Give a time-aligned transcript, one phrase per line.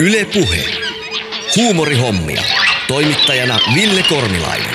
[0.00, 0.64] Yle Puhe.
[1.56, 2.42] Huumorihommia.
[2.88, 4.74] Toimittajana Ville Kornilainen.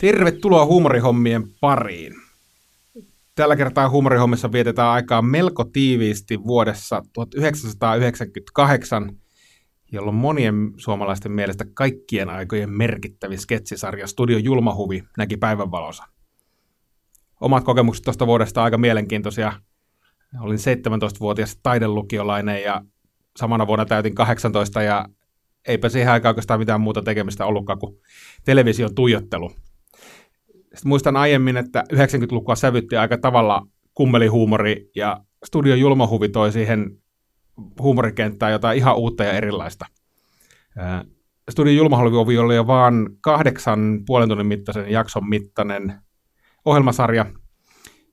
[0.00, 2.12] Tervetuloa huumorihommien pariin.
[3.34, 9.12] Tällä kertaa huumorihommissa vietetään aikaa melko tiiviisti vuodessa 1998,
[9.92, 16.04] jolloin monien suomalaisten mielestä kaikkien aikojen merkittävin sketsisarja Studio Julmahuvi näki päivänvalonsa.
[17.40, 19.52] Omat kokemukset tuosta vuodesta aika mielenkiintoisia.
[20.40, 22.82] Olin 17-vuotias taidelukiolainen ja
[23.36, 25.06] samana vuonna täytin 18 ja
[25.68, 27.96] eipä siihen aikaan oikeastaan mitään muuta tekemistä ollutkaan kuin
[28.44, 29.50] television tuijottelu.
[30.50, 36.90] Sitten muistan aiemmin, että 90-lukua sävytti aika tavalla kummelihuumori ja Studio Julmahuvi toi siihen
[37.80, 39.86] huumorikenttään jotain ihan uutta ja erilaista.
[41.50, 45.94] Studio Julmahuvi oli jo vaan kahdeksan puolen tunnin mittaisen jakson mittainen
[46.64, 47.26] ohjelmasarja,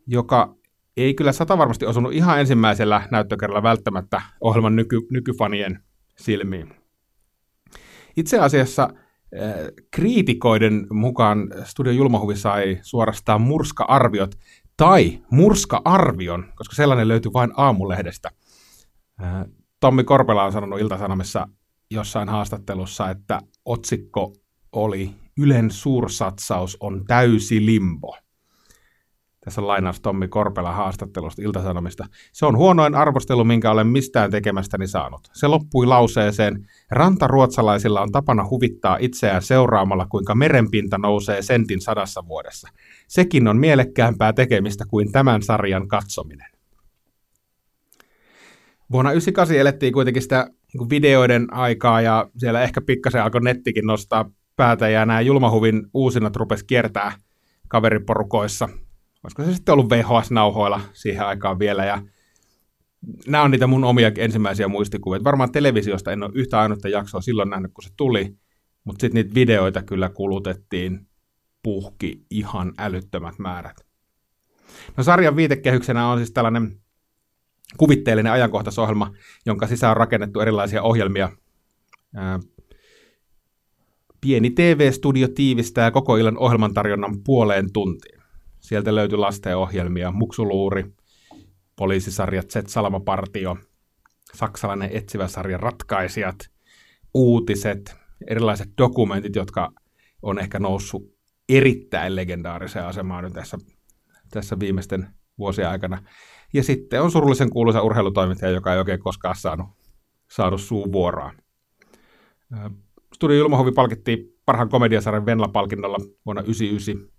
[0.08, 0.56] joka
[0.98, 5.80] ei kyllä sata varmasti osunut ihan ensimmäisellä näyttökerralla välttämättä ohjelman nyky, nykyfanien
[6.18, 6.76] silmiin.
[8.18, 9.56] Itse asiassa äh,
[9.92, 14.36] kriitikoiden mukaan Studio Julmahuvi sai suorastaan murska-arviot
[14.78, 18.30] tai murska-arvion, koska sellainen löytyi vain aamulehdestä.
[19.24, 19.46] Äh,
[19.80, 21.48] Tommi Korpela on sanonut Iltasanomissa
[21.92, 24.34] jossain haastattelussa, että otsikko
[24.72, 28.18] oli Ylen suursatsaus on täysi limbo.
[29.46, 32.06] Tässä lainaus Tommi Korpela haastattelusta Iltasanomista.
[32.32, 35.30] Se on huonoin arvostelu, minkä olen mistään tekemästäni saanut.
[35.34, 42.70] Se loppui lauseeseen, rantaruotsalaisilla on tapana huvittaa itseään seuraamalla, kuinka merenpinta nousee sentin sadassa vuodessa.
[43.08, 46.52] Sekin on mielekkäämpää tekemistä kuin tämän sarjan katsominen.
[48.92, 54.30] Vuonna 1998 elettiin kuitenkin sitä niin videoiden aikaa ja siellä ehkä pikkasen alkoi nettikin nostaa
[54.56, 57.12] päätä ja nämä Julmahuvin uusinat rupesi kiertää
[57.68, 58.70] kaveriporukoissa–
[59.24, 62.02] olisiko se sitten ollut VHS-nauhoilla siihen aikaan vielä, ja
[63.28, 65.24] nämä on niitä mun omia ensimmäisiä muistikuvia.
[65.24, 68.36] Varmaan televisiosta en ole yhtä ainutta jaksoa silloin nähnyt, kun se tuli,
[68.84, 71.08] mutta sitten niitä videoita kyllä kulutettiin
[71.64, 73.76] puhki ihan älyttömät määrät.
[74.98, 76.80] No sarjan viitekehyksenä on siis tällainen
[77.78, 79.14] kuvitteellinen ajankohtaisohjelma,
[79.46, 81.30] jonka sisään on rakennettu erilaisia ohjelmia.
[84.22, 88.13] Pieni TV-studio tiivistää koko illan ohjelmantarjonnan puoleen tuntiin.
[88.74, 90.86] Sieltä löytyi lastenohjelmia, Muksuluuri,
[91.76, 93.58] poliisisarja Z-Salamapartio,
[94.34, 96.36] saksalainen etsivä sarja Ratkaisijat,
[97.14, 97.96] uutiset,
[98.28, 99.72] erilaiset dokumentit, jotka
[100.22, 101.04] on ehkä noussut
[101.50, 103.58] erittäin legendaariseen asemaan nyt tässä,
[104.32, 105.08] tässä viimeisten
[105.38, 106.04] vuosien aikana.
[106.54, 109.68] Ja sitten on surullisen kuuluisa urheilutoimittaja, joka ei oikein koskaan saanut,
[110.32, 111.32] saanut suuvuoroa.
[113.16, 117.13] Studio Ilmahovi palkittiin parhaan komediasarjan Venla-palkinnolla vuonna 1999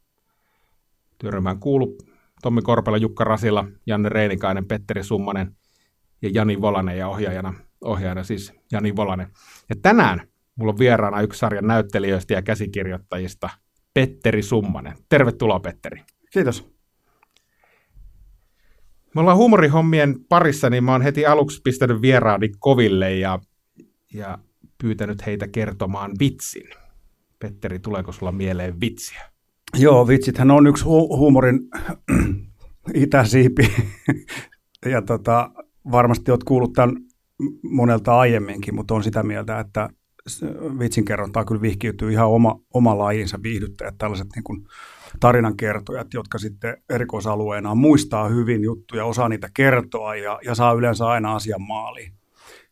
[1.25, 1.99] Työryhmään kuulu
[2.43, 5.57] Tommi Korpela, Jukka Rasila, Janne Reinikainen, Petteri Summanen
[6.23, 9.29] ja Jani Volanen ja ohjaajana, ohjaajana siis Jani Volanen.
[9.69, 13.51] Ja tänään mulla on vieraana yksi sarjan näyttelijöistä ja käsikirjoittajista,
[13.95, 14.97] Petteri Summanen.
[15.09, 16.03] Tervetuloa Petteri.
[16.33, 16.71] Kiitos.
[19.15, 23.39] Me ollaan huumorihommien parissa, niin mä oon heti aluksi pistänyt vieraani koville ja,
[24.15, 24.39] ja
[24.83, 26.71] pyytänyt heitä kertomaan vitsin.
[27.39, 29.34] Petteri, tuleeko sulla mieleen vitsiä?
[29.79, 31.61] Joo, vitsithän on yksi hu- huumorin
[32.95, 33.73] itäsiipi.
[34.93, 35.51] ja tota,
[35.93, 36.97] varmasti olet kuullut tämän
[37.63, 39.89] monelta aiemminkin, mutta on sitä mieltä, että
[40.79, 44.67] vitsinkerrontaa kyllä vihkiytyy ihan oma, oma lajinsa viihdyttäjät, tällaiset niin kuin
[45.21, 51.35] tarinankertojat, jotka sitten erikoisalueena muistaa hyvin juttuja, osaa niitä kertoa ja, ja saa yleensä aina
[51.35, 52.13] asian maaliin.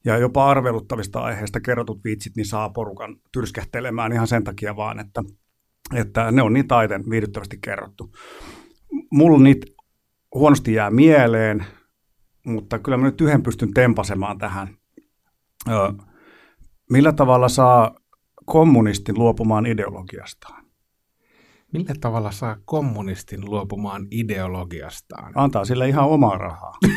[0.05, 5.23] Ja jopa arveluttavista aiheista kerrotut vitsit, niin saa porukan tyrskähtelemään ihan sen takia vaan, että
[5.95, 8.13] että ne on niin taiten viihdyttävästi kerrottu.
[9.11, 9.67] Mulla niitä
[10.35, 11.67] huonosti jää mieleen,
[12.47, 14.69] mutta kyllä mä nyt yhden pystyn tempasemaan tähän.
[15.69, 15.93] Ö,
[16.91, 17.95] millä tavalla saa
[18.45, 20.65] kommunistin luopumaan ideologiastaan?
[21.73, 25.33] Millä tavalla saa kommunistin luopumaan ideologiastaan?
[25.35, 26.79] Antaa sille ihan omaa rahaa.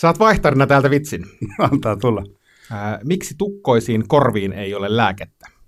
[0.00, 1.24] Saat vaihtarina täältä vitsin.
[1.72, 2.22] Antaa tulla.
[2.70, 5.59] Ää, miksi tukkoisiin korviin ei ole lääkettä?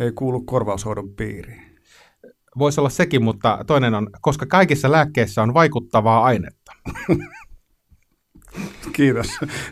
[0.00, 1.62] Ei kuulu korvaushoidon piiriin.
[2.58, 6.72] Voisi olla sekin, mutta toinen on, koska kaikissa lääkkeissä on vaikuttavaa ainetta.
[8.92, 9.26] Kiitos.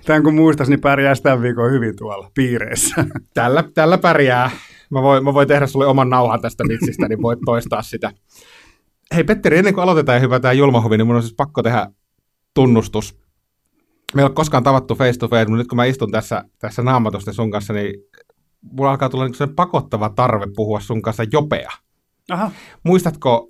[0.05, 3.05] Tämän kun muistas, niin pärjää tämän viikon hyvin tuolla piireissä.
[3.35, 4.51] Tällä, tällä pärjää.
[4.91, 8.11] Mä voin, mä voin tehdä sulle oman nauhan tästä vitsistä, niin voit toistaa sitä.
[9.15, 11.87] Hei Petteri, ennen kuin aloitetaan ja hypätään julmahuvi, niin mun on siis pakko tehdä
[12.55, 13.19] tunnustus.
[14.15, 16.83] Me ei ole koskaan tavattu face to face, mutta nyt kun mä istun tässä, tässä
[16.83, 17.95] naamatusten sun kanssa, niin
[18.63, 21.71] mulla alkaa tulla niin pakottava tarve puhua sun kanssa jopea.
[22.31, 22.51] Aha.
[22.83, 23.49] Muistatko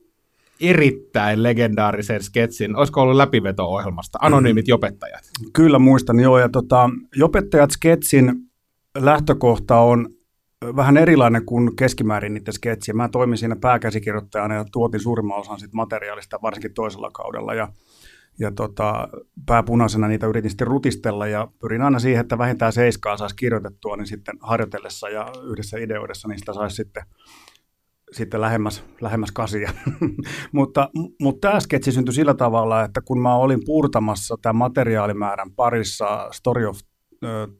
[0.60, 2.76] erittäin legendaarisen sketsin.
[2.76, 4.18] Olisiko ollut läpiveto-ohjelmasta?
[4.22, 5.22] Anonyymit jopettajat.
[5.52, 6.38] Kyllä muistan, joo.
[6.38, 8.32] Ja tota, jopettajat sketsin
[8.98, 10.08] lähtökohta on
[10.76, 12.94] vähän erilainen kuin keskimäärin niiden sketsiä.
[12.94, 17.54] Mä toimin siinä pääkäsikirjoittajana ja tuotin suurimman osan sit materiaalista, varsinkin toisella kaudella.
[17.54, 17.68] Ja,
[18.38, 19.08] ja tota,
[19.46, 24.06] pääpunaisena niitä yritin sitten rutistella ja pyrin aina siihen, että vähintään seiskaa saisi kirjoitettua, niin
[24.06, 27.02] sitten harjoitellessa ja yhdessä ideoidessa niistä saisi sitten
[28.12, 29.72] sitten lähemmäs, lähemmäs kasia.
[30.52, 30.90] mutta,
[31.20, 36.66] mutta tämä sketsi syntyi sillä tavalla, että kun mä olin puurtamassa tämän materiaalimäärän parissa Story
[36.66, 36.78] of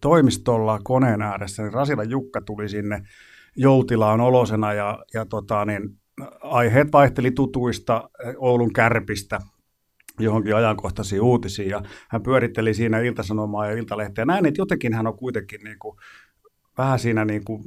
[0.01, 3.03] toimistolla koneen ääressä, niin Rasila Jukka tuli sinne
[3.57, 5.89] joutilaan olosena ja, ja tota, niin,
[6.41, 9.41] aiheet vaihteli tutuista Oulun kärpistä
[10.21, 14.25] johonkin ajankohtaisiin uutisiin ja hän pyöritteli siinä iltasanomaa ja iltalehteä.
[14.25, 15.97] Näin, että jotenkin hän on kuitenkin niin kuin,
[16.79, 17.63] vähän siinä niin kuin,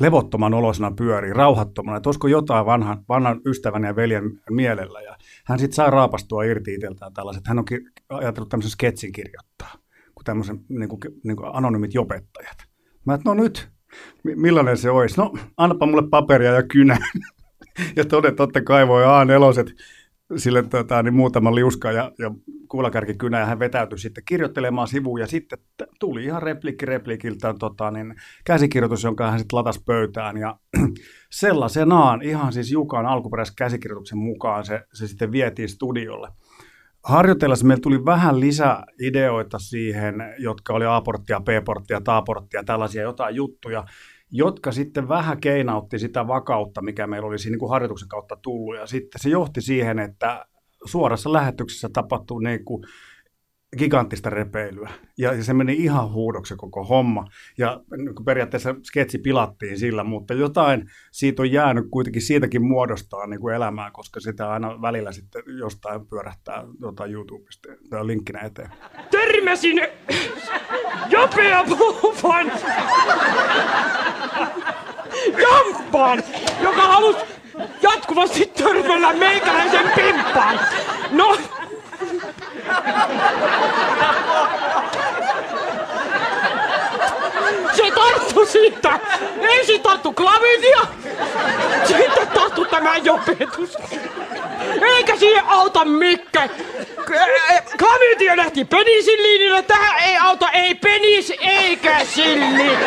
[0.00, 5.00] levottoman olosena pyörii, rauhattomana, että olisiko jotain vanhan, vanhan ystävän ja veljen mielellä.
[5.00, 7.46] Ja hän sitten saa raapastua irti itseltään tällaiset.
[7.46, 7.64] Hän on
[8.08, 9.72] ajatellut tämmöisen sketsin kirjoittaa,
[10.14, 12.56] kuin tämmöisen niin kuin, niin kuin anonymit jopettajat.
[13.06, 13.68] Mä että no nyt,
[14.22, 15.16] millainen se olisi?
[15.16, 16.98] No, annapa mulle paperia ja kynä.
[17.96, 19.84] ja toden totta kai voi A4
[20.36, 22.30] sille tota, niin muutama liuska ja, ja
[22.68, 25.58] kuulakärkikynä ja hän vetäytyi sitten kirjoittelemaan sivuun ja sitten
[26.00, 30.56] tuli ihan replikki replikiltä tota, niin käsikirjoitus, jonka hän sitten latasi pöytään ja
[31.30, 36.28] sellaisenaan ihan siis Jukan alkuperäisen käsikirjoituksen mukaan se, se sitten vietiin studiolle.
[37.04, 43.84] Harjoitellessa meillä tuli vähän lisäideoita siihen, jotka oli A-porttia, B-porttia, T-porttia, tällaisia jotain juttuja,
[44.36, 48.76] jotka sitten vähän keinautti sitä vakautta, mikä meillä oli siinä niin kuin harjoituksen kautta tullut.
[48.76, 50.46] Ja sitten se johti siihen, että
[50.84, 52.84] suorassa lähetyksessä tapahtui niin kuin
[53.78, 54.90] giganttista repeilyä.
[55.18, 57.24] Ja se meni ihan huudoksi koko homma.
[57.58, 63.40] Ja niin periaatteessa sketsi pilattiin sillä, mutta jotain siitä on jäänyt kuitenkin siitäkin muodostaa niin
[63.40, 68.70] kuin elämää, koska sitä aina välillä sitten jostain pyörähtää jotain YouTubesta tai linkkinä eteen.
[69.10, 69.80] Törmäsin
[71.08, 72.52] jopea puufan
[75.38, 76.22] jamppaan,
[76.62, 77.18] joka halusi
[77.82, 80.60] jatkuvasti törmällä meikäläisen pimppaan.
[81.10, 81.36] No,
[87.72, 89.00] se tarttu siitä.
[89.40, 90.80] Ensin tarttu klavidia,
[91.84, 93.76] sitten tarttu tämä jopetus.
[94.96, 96.48] Eikä siihen auta mikä.
[97.78, 102.78] Klavidia lähti penisilliinillä, tähän ei auta ei penis eikä silli.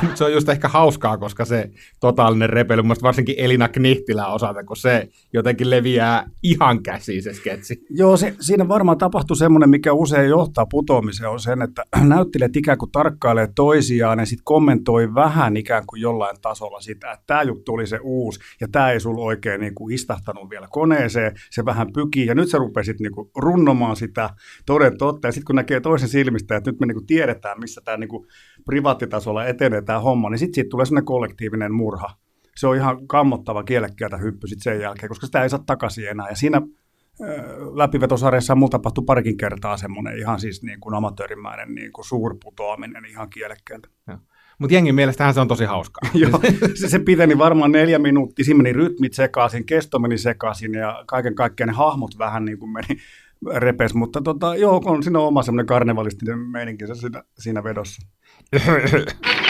[0.14, 1.70] se on just ehkä hauskaa, koska se
[2.00, 7.84] totaalinen repely, mun varsinkin Elina Knihtilä osalta, kun se jotenkin leviää ihan käsiin se sketsi.
[7.90, 12.78] Joo, se, siinä varmaan tapahtui semmoinen, mikä usein johtaa putoamiseen, on sen, että näyttelijät ikään
[12.78, 17.74] kuin tarkkailee toisiaan ja sitten kommentoi vähän ikään kuin jollain tasolla sitä, että tämä juttu
[17.74, 21.92] oli se uusi ja tämä ei sulla oikein niin kuin istahtanut vielä koneeseen, se vähän
[21.92, 24.30] pyki ja nyt se rupesit niin kuin runnomaan sitä
[24.66, 27.80] toden totta ja sitten kun näkee toisen silmistä, että nyt me niin kuin tiedetään, missä
[27.84, 28.26] tämä niin kuin
[28.64, 32.10] privaattitasolla etenee tämä homma, niin sitten siitä tulee sellainen kollektiivinen murha.
[32.56, 36.28] Se on ihan kammottava kielekkäältä hyppy sitten sen jälkeen, koska sitä ei saa takaisin enää.
[36.28, 36.62] Ja siinä
[37.74, 43.30] läpivetosarjassa mulla tapahtui parikin kertaa semmoinen ihan siis niin kuin amatöörimäinen niin kuin suurputoaminen ihan
[43.30, 43.88] kielekkäältä.
[44.58, 46.10] Mutta jengin mielestähän se on tosi hauskaa.
[46.22, 46.40] Joo,
[46.74, 51.34] se, se piteni varmaan neljä minuuttia, siinä meni rytmit sekaisin, kesto meni sekaisin ja kaiken
[51.34, 53.00] kaikkiaan ne hahmot vähän niin kuin meni
[53.66, 58.02] repes, mutta tota, joo, on siinä oma semmoinen karnevalistinen meininki siinä, siinä vedossa.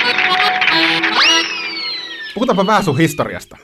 [2.35, 3.57] Puhutaanpa vähän sun historiasta.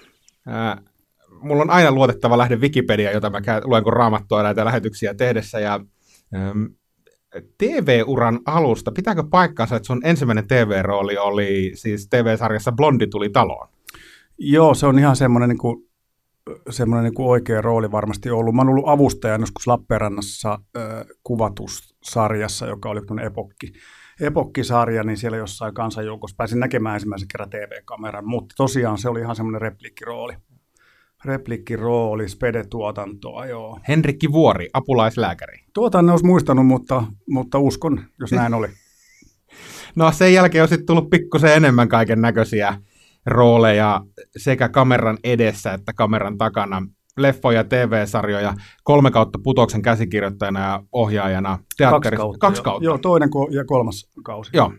[1.40, 5.60] mulla on aina luotettava lähde Wikipedia, jota mä luen kun raamattua näitä lähetyksiä tehdessä.
[5.60, 5.80] Ja,
[7.58, 13.68] TV-uran alusta, pitääkö paikkaansa, että sun ensimmäinen TV-rooli oli siis TV-sarjassa Blondi tuli taloon?
[14.38, 15.86] Joo, se on ihan semmoinen niin
[16.70, 18.54] semmoinen niin kuin oikea rooli varmasti ollut.
[18.54, 20.82] Mä oon ollut avustajan joskus Lappeenrannassa äh,
[21.22, 23.72] kuvatussarjassa, joka oli epokki
[24.20, 29.36] epokkisarja, niin siellä jossain kansanjoukossa pääsin näkemään ensimmäisen kerran TV-kameran, mutta tosiaan se oli ihan
[29.36, 30.34] semmoinen replikkirooli.
[31.24, 33.80] Replikkirooli, spede-tuotantoa, joo.
[33.88, 35.58] Henrikki Vuori, apulaislääkäri.
[35.74, 38.68] Tuota en olisi muistanut, mutta, mutta uskon, jos näin oli.
[39.96, 42.80] no sen jälkeen on sitten tullut pikkusen enemmän kaiken näköisiä
[43.26, 44.00] rooleja
[44.36, 46.82] sekä kameran edessä että kameran takana
[47.16, 48.54] leffoja, TV-sarjoja,
[48.84, 52.00] kolme kautta Putoksen käsikirjoittajana ja ohjaajana teatterissa.
[52.00, 52.38] Kaksi kautta.
[52.38, 52.84] Kaksi kautta.
[52.84, 54.50] Joo, toinen ja kolmas kausi.
[54.54, 54.72] Joo,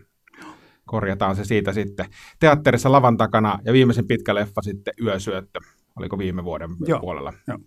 [0.86, 2.06] korjataan se siitä sitten.
[2.40, 5.60] Teatterissa lavan takana ja viimeisen pitkä leffa sitten Yösyöttö,
[5.96, 7.00] oliko viime vuoden Joo.
[7.00, 7.32] puolella.
[7.48, 7.58] Joo.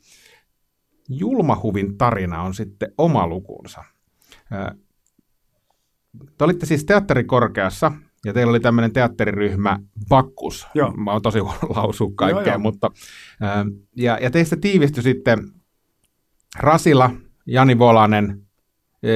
[1.10, 3.84] Julmahuvin tarina on sitten oma lukunsa.
[6.38, 7.92] Te olitte siis teatterikorkeassa
[8.26, 10.68] ja teillä oli tämmöinen teatteriryhmä Bakkus.
[10.74, 10.92] Joo.
[10.92, 12.60] Mä oon tosi huono lausua kaikkea, Joo, joo.
[12.60, 12.92] mutta
[13.42, 13.66] ää,
[13.98, 15.40] ja, ja teistä tiivistyi sitten
[16.60, 17.10] Rasila,
[17.46, 18.42] Jani Volanen,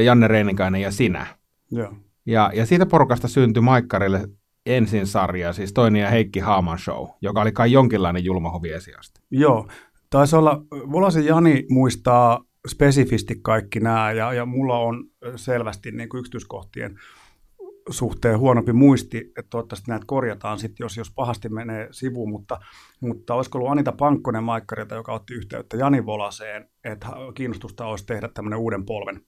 [0.06, 1.28] Janne Reinikainen ja sinä.
[1.72, 1.94] Joo.
[2.26, 4.28] Ja, ja siitä porukasta syntyi Maikkarille
[4.66, 9.22] ensin sarja, siis toinen ja Heikki Haaman show, joka oli kai jonkinlainen julmahovi esiasti.
[9.32, 9.68] Joo,
[10.10, 15.04] taisi olla, Volasen Jani muistaa spesifisti kaikki nämä, ja, ja mulla on
[15.36, 17.00] selvästi niin kuin yksityiskohtien
[17.90, 22.60] suhteen huonompi muisti, että toivottavasti näitä korjataan sitten, jos, jos pahasti menee sivuun, mutta,
[23.02, 28.30] mutta olisiko ollut Anita Pankkonen Maikkarilta, joka otti yhteyttä Jani Volaseen, että kiinnostusta olisi tehdä
[28.34, 29.22] tämmöinen uuden polven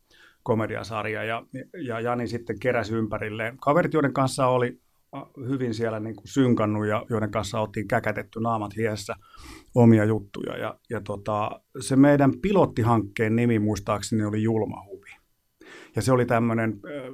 [0.44, 1.44] komediasarja, ja,
[1.86, 4.80] ja Jani sitten keräsi ympärilleen kaverit, joiden kanssa oli
[5.48, 9.16] hyvin siellä niin kuin synkannut ja joiden kanssa oltiin käkätetty naamat hiessä
[9.76, 10.58] omia juttuja.
[10.58, 15.10] Ja, ja tota, se meidän pilottihankkeen nimi muistaakseni oli Julmahuvi.
[15.96, 17.14] Ja se oli tämmöinen äh,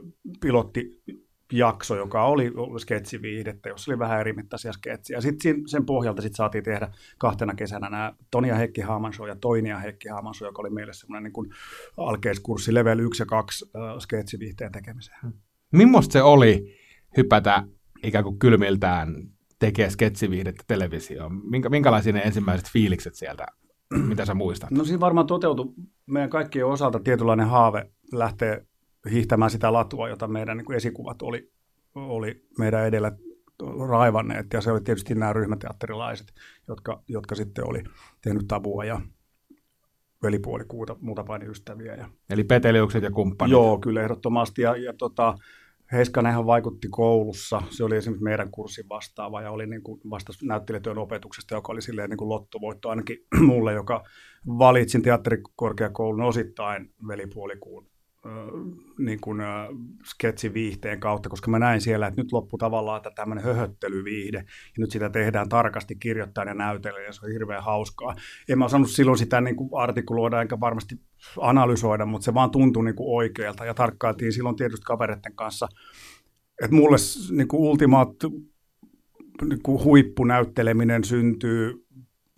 [1.53, 5.21] pilottijakso, joka oli sketsiviihdettä, jossa oli vähän eri mittaisia sketsiä.
[5.21, 9.69] Sitten sen pohjalta sit saatiin tehdä kahtena kesänä nämä Toni ja Heikki Haamanso ja Toini
[9.69, 11.49] ja Heikki Haamanso, joka oli meille semmoinen niin kuin
[11.97, 15.33] alkeiskurssi level 1 ja 2 äh, sketsiviihteen tekemiseen.
[15.71, 16.77] Millaista se oli
[17.17, 17.63] hypätä
[18.03, 19.15] ikään kuin kylmiltään
[19.59, 21.41] tekee sketsiviihdettä televisioon?
[21.49, 23.45] Minkä, minkälaisia ne ensimmäiset fiilikset sieltä,
[24.09, 24.71] mitä sä muistat?
[24.71, 25.73] No siinä varmaan toteutui
[26.05, 28.61] meidän kaikkien osalta tietynlainen haave lähteä
[29.11, 31.51] hiihtämään sitä latua, jota meidän niin kuin esikuvat oli,
[31.95, 33.11] oli meidän edellä
[33.89, 34.45] raivanneet.
[34.53, 36.33] Ja se oli tietysti nämä ryhmäteatterilaiset,
[36.67, 37.83] jotka, jotka sitten oli
[38.21, 39.01] tehnyt tabua ja
[40.23, 41.95] velipuoli kuuta, muuta ystäviä.
[41.95, 42.09] Ja...
[42.29, 43.51] Eli peteliukset ja kumppanit.
[43.51, 44.61] Joo, kyllä ehdottomasti.
[44.61, 45.35] Ja, ja tota,
[45.91, 50.97] Heiskanenhan vaikutti koulussa, se oli esimerkiksi meidän kurssin vastaava ja oli niin kuin vastas näyttelijätyön
[50.97, 53.17] opetuksesta, joka oli silleen niin kuin lottovoitto ainakin
[53.47, 54.03] mulle, joka
[54.47, 57.92] valitsin teatterikorkeakoulun osittain velipuolikuun
[58.97, 59.41] niin kuin,
[60.05, 64.45] sketsiviihteen kautta, koska mä näin siellä, että nyt loppu tavallaan että tämmöinen höhöttelyviihde, ja
[64.77, 68.15] nyt sitä tehdään tarkasti kirjoittajan ja näytelijän, ja se on hirveän hauskaa.
[68.49, 70.95] En mä osannut silloin sitä niin kuin artikuloida, enkä varmasti
[71.41, 75.67] analysoida, mutta se vaan tuntui niin kuin oikealta, ja tarkkailtiin silloin tietysti kavereiden kanssa,
[76.63, 76.97] että mulle
[77.31, 78.09] niin kuin ultimaat
[79.41, 81.82] niin kuin huippunäytteleminen syntyy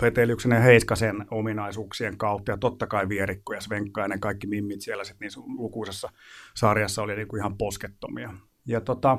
[0.02, 5.20] Peteliuksen ja Heiskasen ominaisuuksien kautta, ja totta kai Vierikko ja Svenkkainen, kaikki mimmit siellä sit
[5.20, 6.10] niissä lukuisessa
[6.56, 8.34] sarjassa oli niinku ihan poskettomia.
[8.68, 9.18] Ja tota,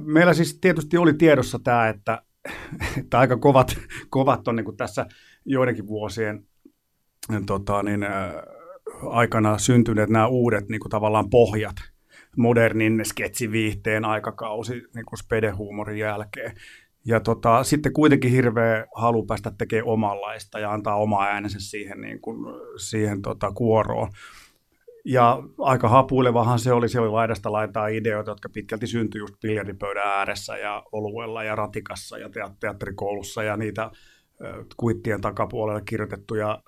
[0.00, 2.22] meillä siis tietysti oli tiedossa tämä, että,
[2.98, 3.76] että aika kovat,
[4.10, 5.06] kovat on niinku tässä
[5.44, 6.46] joidenkin vuosien
[7.46, 8.06] tota, niin,
[9.10, 11.76] aikana syntyneet nämä uudet niinku tavallaan pohjat,
[12.36, 16.56] modernin sketsiviihteen aikakausi niin kuin spedehuumorin jälkeen.
[17.04, 22.20] Ja tota, sitten kuitenkin hirveä halu päästä tekemään omanlaista ja antaa oma äänensä siihen, niin
[22.20, 22.36] kuin,
[22.76, 24.08] siihen tota, kuoroon.
[25.04, 30.06] Ja aika hapuilevahan se oli, se oli laidasta laitaa ideoita, jotka pitkälti syntyi just biljardipöydän
[30.06, 32.30] ääressä ja oluella ja ratikassa ja
[32.60, 33.90] teatterikoulussa ja niitä
[34.76, 36.62] kuittien takapuolelle kirjoitettuja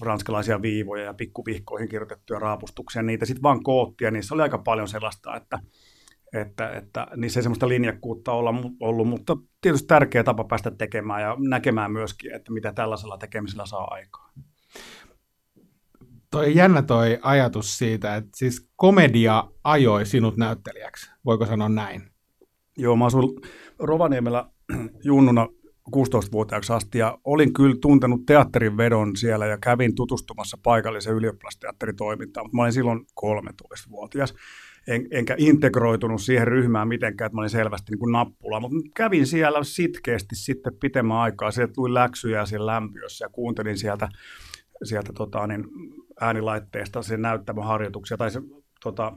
[0.00, 5.36] ranskalaisia viivoja ja pikkuvihkoihin kirjoitettuja raapustuksia, niitä sitten vaan koottia, niissä oli aika paljon sellaista,
[5.36, 5.58] että
[6.32, 11.36] että, että niissä ei semmoista linjakkuutta olla, ollut, mutta tietysti tärkeä tapa päästä tekemään ja
[11.38, 14.32] näkemään myöskin, että mitä tällaisella tekemisellä saa aikaan.
[16.30, 22.02] Toi jännä toi ajatus siitä, että siis komedia ajoi sinut näyttelijäksi, voiko sanoa näin?
[22.78, 23.40] Joo, mä asun
[23.78, 24.50] Rovaniemellä
[25.04, 25.48] junnuna
[25.96, 32.56] 16-vuotiaaksi asti ja olin kyllä tuntenut teatterin vedon siellä ja kävin tutustumassa paikallisen ylioppilasteatteritoimintaan, mutta
[32.56, 34.34] mä olin silloin 13-vuotias
[34.88, 39.26] en, enkä integroitunut siihen ryhmään mitenkään, että mä olin selvästi niin kuin nappula, mutta kävin
[39.26, 44.08] siellä sitkeästi sitten pitemmän aikaa, sieltä tuli läksyjä siellä lämpiössä ja kuuntelin sieltä,
[44.82, 45.64] sieltä tota, niin,
[46.20, 48.40] äänilaitteesta sen näyttämön harjoituksia tai se
[48.82, 49.12] tota,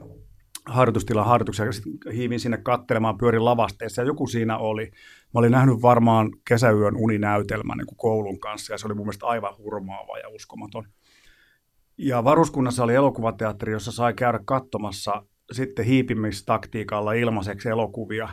[0.66, 4.90] harjoitustilan harjoituksia, sitten hiivin sinne kattelemaan, pyörin lavasteessa, ja joku siinä oli.
[5.34, 9.26] Mä olin nähnyt varmaan kesäyön uninäytelmän niin kuin koulun kanssa, ja se oli mun mielestä
[9.26, 10.84] aivan hurmaava ja uskomaton.
[11.98, 15.22] Ja varuskunnassa oli elokuvateatteri, jossa sai käydä katsomassa
[15.54, 18.28] sitten hiipimistaktiikalla ilmaiseksi elokuvia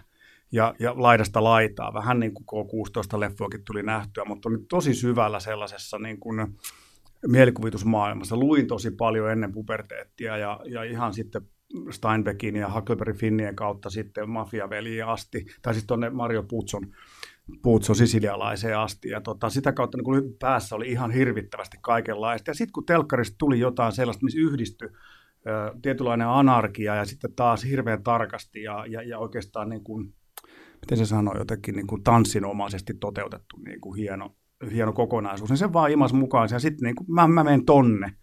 [0.52, 1.94] ja, ja laidasta laitaa.
[1.94, 6.48] Vähän niin kuin K16-leffoakin tuli nähtyä, mutta on tosi syvällä sellaisessa niin kuin
[7.28, 8.38] mielikuvitusmaailmassa.
[8.38, 11.42] Luin tosi paljon ennen puberteettia ja, ja ihan sitten
[11.92, 16.96] Steinbeckin ja Huckleberry Finnien kautta sitten Mafiaveliin asti, tai sitten tuonne Mario Puzzon,
[17.62, 19.10] Puzzon sisilialaiseen asti.
[19.10, 22.50] Ja tota, sitä kautta niin päässä oli ihan hirvittävästi kaikenlaista.
[22.50, 24.90] Ja sitten kun telkkarista tuli jotain sellaista, missä yhdistyi
[25.82, 30.14] tietynlainen anarkia ja sitten taas hirveän tarkasti ja, ja, ja oikeastaan niin kuin,
[30.82, 34.36] miten se sanoo, jotenkin niin kuin tanssinomaisesti toteutettu niin kuin hieno,
[34.72, 38.14] hieno kokonaisuus, niin se vaan imas mukaan ja sitten niin kuin, mä, mä menen tonne.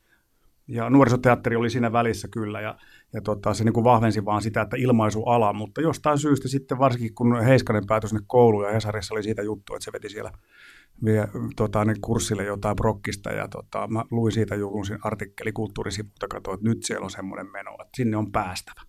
[0.69, 2.79] Ja nuorisoteatteri oli siinä välissä kyllä, ja,
[3.13, 7.15] ja tota, se niin kuin vahvensi vaan sitä, että ilmaisuala, mutta jostain syystä sitten varsinkin
[7.15, 10.33] kun Heiskanen päätyi sinne kouluun ja Hesarissa oli siitä juttu, että se veti siellä
[11.05, 16.55] vie, tota, niin kurssille jotain prokkista ja tota, mä luin siitä julun artikkeli kulttuurisivulta, katsoin,
[16.55, 18.81] että nyt siellä on semmoinen meno, että sinne on päästävä.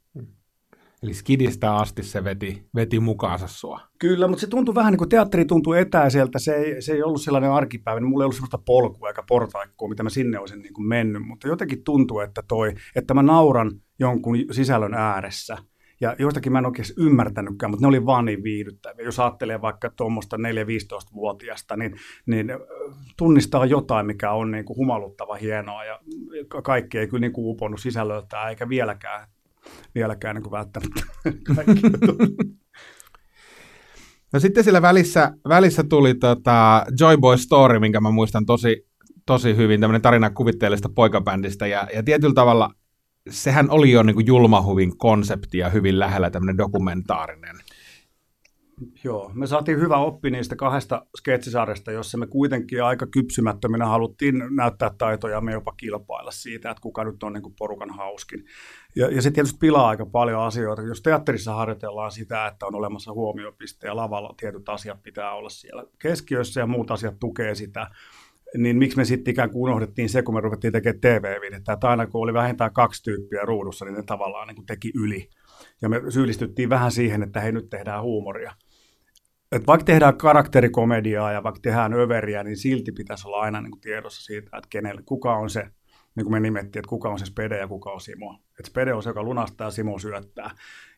[1.04, 3.82] Eli skidistä asti se veti, veti mukaansa sua.
[4.00, 6.40] Kyllä, mutta se tuntui vähän niin kuin teatteri tuntui etäiseltä.
[6.40, 8.02] Se ei, se ei ollut sellainen arkipäivä.
[8.02, 11.22] Mulla ei ollut sellaista polkua eikä portaikkua, mitä mä sinne olisin niin kuin mennyt.
[11.28, 15.58] Mutta jotenkin tuntuu, että, toi, että mä nauran jonkun sisällön ääressä.
[16.02, 19.06] Ja joistakin mä en oikein ymmärtänytkään, mutta ne oli vaan niin viihdyttäviä.
[19.06, 22.48] Jos ajattelee vaikka tuommoista 4-15-vuotiaasta, niin, niin
[23.18, 25.86] tunnistaa jotain, mikä on niin kuin humaluttava hienoa.
[25.86, 26.00] Ja
[26.64, 29.28] kaikki ei kyllä niin kuin uponnut sisällöltään, eikä vieläkään
[29.96, 31.02] vieläkään niin kuin välttämättä
[34.34, 38.88] No sitten siellä välissä, välissä tuli tota Joy Boy Story, minkä mä muistan tosi,
[39.26, 42.70] tosi hyvin, tämmöinen tarina kuvitteellista poikabändistä, ja, ja tietyllä tavalla
[43.30, 47.56] sehän oli jo niin kuin julmahuvin konsepti ja hyvin lähellä tämmöinen dokumentaarinen.
[49.04, 54.92] Joo, me saatiin hyvä oppi niistä kahdesta sketsisarjasta, jossa me kuitenkin aika kypsymättöminä haluttiin näyttää
[54.98, 58.46] taitoja me jopa kilpailla siitä, että kuka nyt on niin porukan hauskin.
[58.96, 60.82] Ja, ja se tietysti pilaa aika paljon asioita.
[60.82, 65.84] Jos teatterissa harjoitellaan sitä, että on olemassa huomiopiste ja lavalla tietyt asiat pitää olla siellä
[66.00, 67.92] keskiössä ja muut asiat tukee sitä,
[68.58, 72.08] niin miksi me sitten ikään kuin unohdettiin se, kun me ruvettiin tekemään TV-viidettä, että aina
[72.08, 75.30] kun oli vähintään kaksi tyyppiä ruudussa, niin ne tavallaan niin kuin teki yli.
[75.82, 78.54] Ja me syyllistyttiin vähän siihen, että hei nyt tehdään huumoria
[79.52, 83.82] että vaikka tehdään karakterikomediaa ja vaikka tehdään överiä, niin silti pitäisi olla aina niin kuin
[83.82, 85.68] tiedossa siitä, että kenelle, kuka on se,
[86.18, 88.34] niin kuin me nimettiin, että kuka on se Spede ja kuka on Simo.
[88.60, 90.52] Että Spede on se, joka lunastaa ja Simo syöttää.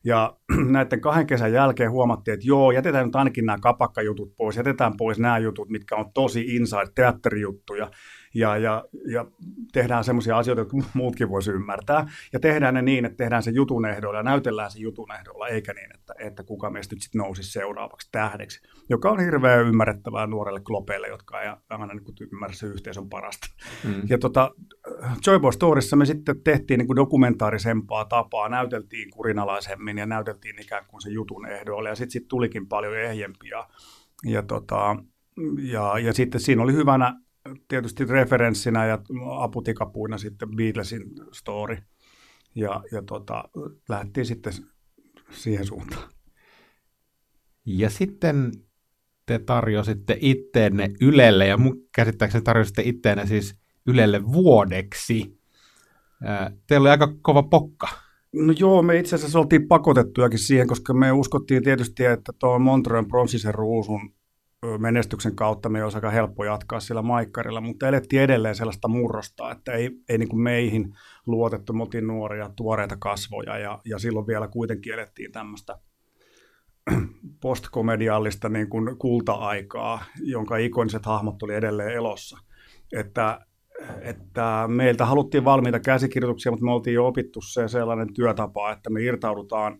[0.04, 0.38] Ja
[0.72, 5.20] näiden kahden kesän jälkeen huomattiin, että joo, jätetään nyt ainakin nämä kapakkajutut pois, jätetään pois
[5.20, 7.92] nämä jutut, mitkä on tosi inside teatterijuttuja,
[8.34, 9.26] ja, ja, ja
[9.72, 12.10] tehdään semmoisia asioita, jotka muutkin voisi ymmärtää.
[12.34, 15.74] Ja tehdään ne niin, että tehdään se jutun ehdolla ja näytellään se jutun ehdolla, eikä
[15.74, 20.60] niin, että, että kuka meistä nyt sitten nousisi seuraavaksi tähdeksi, joka on hirveän ymmärrettävää nuorelle
[20.60, 23.48] klopeille, jotka ei aina niin ymmärrä se yhteisön parasta.
[23.84, 24.02] Mm.
[24.10, 24.52] Ja tota,
[25.28, 31.02] Joyboy Storissa me sitten tehtiin niin kuin dokumentaarisempaa tapaa, näyteltiin kurinalaisemmin ja näyteltiin ikään kuin
[31.02, 33.64] se jutun ehdolla, ja sitten sit tulikin paljon ehjempiä.
[34.26, 34.96] Ja, tota,
[35.62, 37.20] ja, ja sitten siinä oli hyvänä
[37.68, 39.00] tietysti referenssinä ja
[39.40, 41.78] aputikapuina sitten Beatlesin story.
[42.56, 43.44] Ja, ja tota,
[43.90, 44.54] lähdettiin sitten
[45.32, 46.10] siihen suuntaan.
[47.66, 48.52] Ja sitten
[49.26, 53.56] te tarjositte itteenne Ylelle, ja mun käsittääkseni tarjositte itteenne siis
[53.88, 55.40] Ylelle vuodeksi.
[56.68, 57.88] Teillä oli aika kova pokka.
[58.34, 63.08] No joo, me itse asiassa oltiin pakotettujakin siihen, koska me uskottiin tietysti, että tuo Montreon
[63.08, 64.14] pronssisen ruusun
[64.78, 69.72] menestyksen kautta me olisi aika helppo jatkaa sillä maikkarilla, mutta elettiin edelleen sellaista murrosta, että
[69.74, 70.94] ei, ei niin kuin meihin
[71.26, 75.80] luotettu, me oltiin nuoria, tuoreita kasvoja ja, ja silloin vielä kuitenkin elettiin tämmöistä
[77.42, 82.38] postkomediallista niin kuin kulta-aikaa, jonka ikoniset hahmot oli edelleen elossa.
[82.94, 83.40] Että,
[84.02, 89.02] että meiltä haluttiin valmiita käsikirjoituksia, mutta me oltiin jo opittu se sellainen työtapa, että me
[89.02, 89.80] irtaudutaan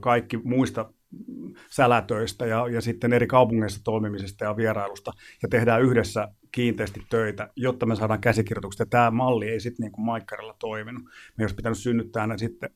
[0.00, 0.92] kaikki muista
[1.70, 7.86] sälätöistä ja, ja sitten eri kaupungeissa toimimisesta ja vierailusta ja tehdään yhdessä kiinteästi töitä, jotta
[7.86, 8.80] me saadaan käsikirjoitukset.
[8.80, 11.02] Ja tämä malli ei sitten niin kuin Maikkarilla toiminut.
[11.36, 12.70] Me olisi pitänyt synnyttää ne sitten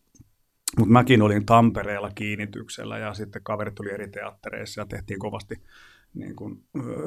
[0.78, 5.62] mutta mäkin olin Tampereella kiinnityksellä ja sitten kaverit tuli eri teattereissa ja tehtiin kovasti
[6.14, 6.64] niin kuin,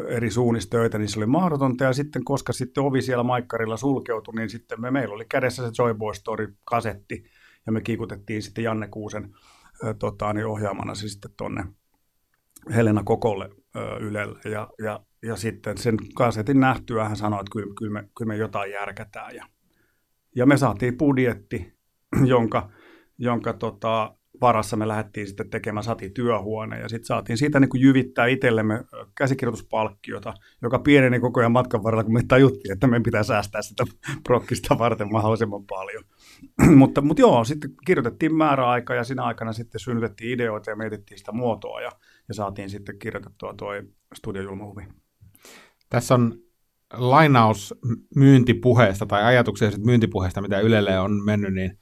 [0.07, 1.83] eri suunnista töitä, niin se oli mahdotonta.
[1.83, 5.83] Ja sitten, koska sitten ovi siellä Maikkarilla sulkeutui, niin sitten me, meillä oli kädessä se
[5.83, 7.23] Joy Boy Story-kasetti,
[7.65, 9.35] ja me kiikutettiin sitten Janne Kuusen
[9.99, 11.63] tota, niin ohjaamana se sitten tuonne
[12.75, 13.49] Helena Kokolle
[13.99, 14.39] Ylelle.
[14.45, 18.35] Ja, ja, ja sitten sen kasetin nähtyä hän sanoi, että kyllä, kyllä, me, kyllä me
[18.37, 19.35] jotain järkätään.
[19.35, 19.45] Ja,
[20.35, 21.73] ja me saatiin budjetti,
[22.25, 22.69] jonka,
[23.17, 27.81] jonka tota, varassa me lähdettiin sitten tekemään sati työhuone ja sitten saatiin siitä niin kuin
[27.81, 28.83] jyvittää itsellemme
[29.17, 33.83] käsikirjoituspalkkiota, joka pieneni koko ajan matkan varrella, kun me tajuttiin, että meidän pitää säästää sitä
[34.23, 36.03] prokkista varten mahdollisimman paljon.
[36.79, 41.31] mutta, mutta joo, sitten kirjoitettiin määräaika ja siinä aikana sitten synnytettiin ideoita ja mietittiin sitä
[41.31, 41.91] muotoa ja,
[42.27, 43.71] ja saatiin sitten kirjoitettua tuo
[44.15, 44.87] Studio Julmahuvi.
[45.89, 46.39] Tässä on
[46.93, 47.73] lainaus
[48.15, 51.79] myyntipuheesta tai ajatuksia myyntipuheesta, mitä Ylelle on mennyt, niin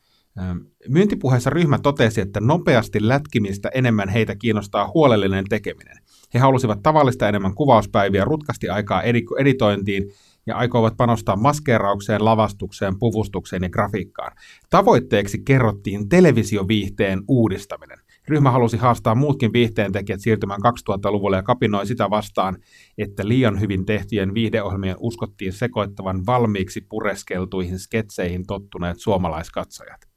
[0.90, 5.98] Myyntipuheessa ryhmä totesi, että nopeasti lätkimistä enemmän heitä kiinnostaa huolellinen tekeminen.
[6.34, 9.04] He halusivat tavallista enemmän kuvauspäiviä, rutkasti aikaa
[9.40, 10.04] editointiin
[10.48, 14.32] ja aikoivat panostaa maskeeraukseen, lavastukseen, puvustukseen ja grafiikkaan.
[14.70, 18.00] Tavoitteeksi kerrottiin televisioviihteen uudistaminen.
[18.28, 22.58] ryhmä halusi haastaa muutkin viihteentekijät siirtymään 2000-luvulle ja kapinoi sitä vastaan,
[22.98, 30.13] että liian hyvin tehtyjen viihdeohjelmien uskottiin sekoittavan valmiiksi pureskeltuihin sketseihin tottuneet suomalaiskatsojat.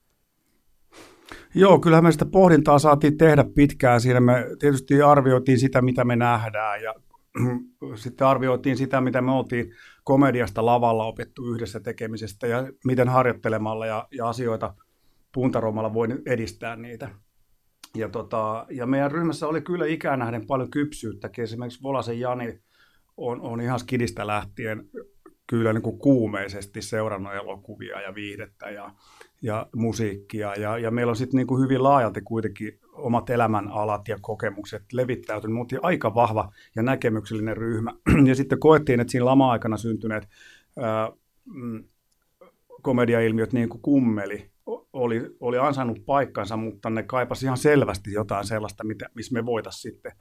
[1.54, 4.00] Joo, kyllähän me sitä pohdintaa saatiin tehdä pitkään.
[4.00, 6.94] Siinä me tietysti arvioitiin sitä, mitä me nähdään ja
[7.94, 14.08] sitten arvioitiin sitä, mitä me oltiin komediasta lavalla opettu yhdessä tekemisestä ja miten harjoittelemalla ja,
[14.10, 14.74] ja asioita
[15.34, 17.10] puntaromalla voi edistää niitä.
[17.94, 21.44] Ja, tota, ja meidän ryhmässä oli kyllä ikään nähden paljon kypsyyttäkin.
[21.44, 22.60] Esimerkiksi Volasen Jani
[23.16, 24.88] on, on ihan skidistä lähtien
[25.46, 28.90] kyllä niin kuin kuumeisesti seurannut elokuvia ja viihdettä ja,
[29.46, 30.54] ja musiikkia.
[30.54, 35.58] Ja, ja meillä on sitten niin kuin hyvin laajalti kuitenkin omat elämänalat ja kokemukset levittäytynyt.
[35.58, 37.92] Oltiin aika vahva ja näkemyksellinen ryhmä.
[38.28, 40.28] Ja sitten koettiin, että siinä lama-aikana syntyneet
[40.78, 41.12] ää,
[41.44, 41.84] mm,
[42.82, 44.50] komediailmiöt niin kuin kummeli
[44.92, 49.92] oli, oli ansainnut paikkansa, mutta ne kaipasi ihan selvästi jotain sellaista, mitä, missä me voitaisiin
[49.92, 50.12] sitten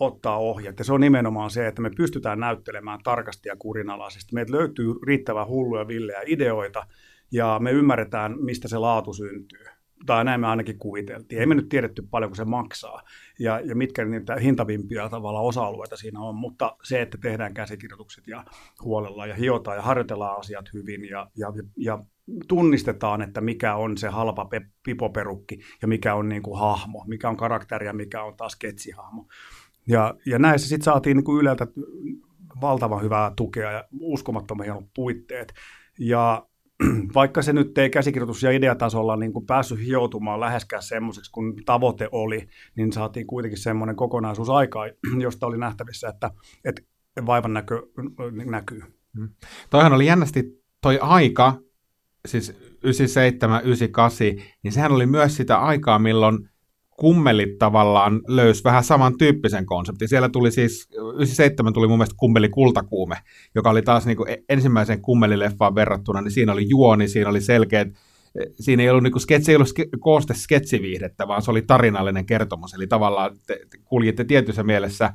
[0.00, 0.78] ottaa ohjat.
[0.78, 4.34] Ja se on nimenomaan se, että me pystytään näyttelemään tarkasti ja kurinalaisesti.
[4.34, 6.86] Meiltä löytyy riittävän hulluja villejä ideoita,
[7.32, 9.64] ja me ymmärretään, mistä se laatu syntyy.
[10.06, 11.40] Tai näin me ainakin kuviteltiin.
[11.40, 13.02] Ei me nyt tiedetty paljonko se maksaa
[13.38, 18.44] ja, ja mitkä niitä hintavimpia tavalla osa-alueita siinä on, mutta se, että tehdään käsikirjoitukset ja
[18.84, 22.04] huolella ja hiotaan ja harjoitellaan asiat hyvin ja, ja, ja
[22.48, 27.28] tunnistetaan, että mikä on se halpa pe- pipoperukki ja mikä on niin kuin hahmo, mikä
[27.28, 29.26] on karakteri ja mikä on taas sketsihahmo.
[29.88, 31.66] Ja, ja näissä sitten saatiin niin kuin Yleltä
[32.60, 35.54] valtavan hyvää tukea ja uskomattoman hienot puitteet.
[35.98, 36.46] Ja
[37.14, 42.08] vaikka se nyt ei käsikirjoitus- ja ideatasolla niin kuin päässyt hioutumaan läheskään semmoiseksi kuin tavoite
[42.12, 44.86] oli, niin saatiin kuitenkin semmoinen kokonaisuus aikaa,
[45.24, 46.30] josta oli nähtävissä, että,
[46.64, 46.82] että
[47.26, 47.82] vaivan näkö,
[48.44, 48.82] näkyy.
[49.18, 49.28] Hmm.
[49.70, 50.44] Toihan oli jännästi
[50.82, 51.58] toi aika,
[52.28, 52.50] siis
[52.84, 54.26] 97, 98,
[54.62, 56.48] niin sehän oli myös sitä aikaa, milloin
[56.96, 60.08] kummelit tavallaan löysi vähän samantyyppisen konseptin.
[60.08, 63.16] Siellä tuli siis, 97 tuli mun mielestä kummeli Kultakuume,
[63.54, 67.40] joka oli taas niin kuin e-, ensimmäisen kummelileffaan verrattuna, niin siinä oli juoni, siinä oli
[67.40, 67.88] selkeät,
[68.60, 72.74] siinä ei ollut, niin kuin, sketsi ei ollut kooste sketsiviihdettä, vaan se oli tarinallinen kertomus,
[72.74, 75.06] eli tavallaan te, te kuljitte tietyssä mielessä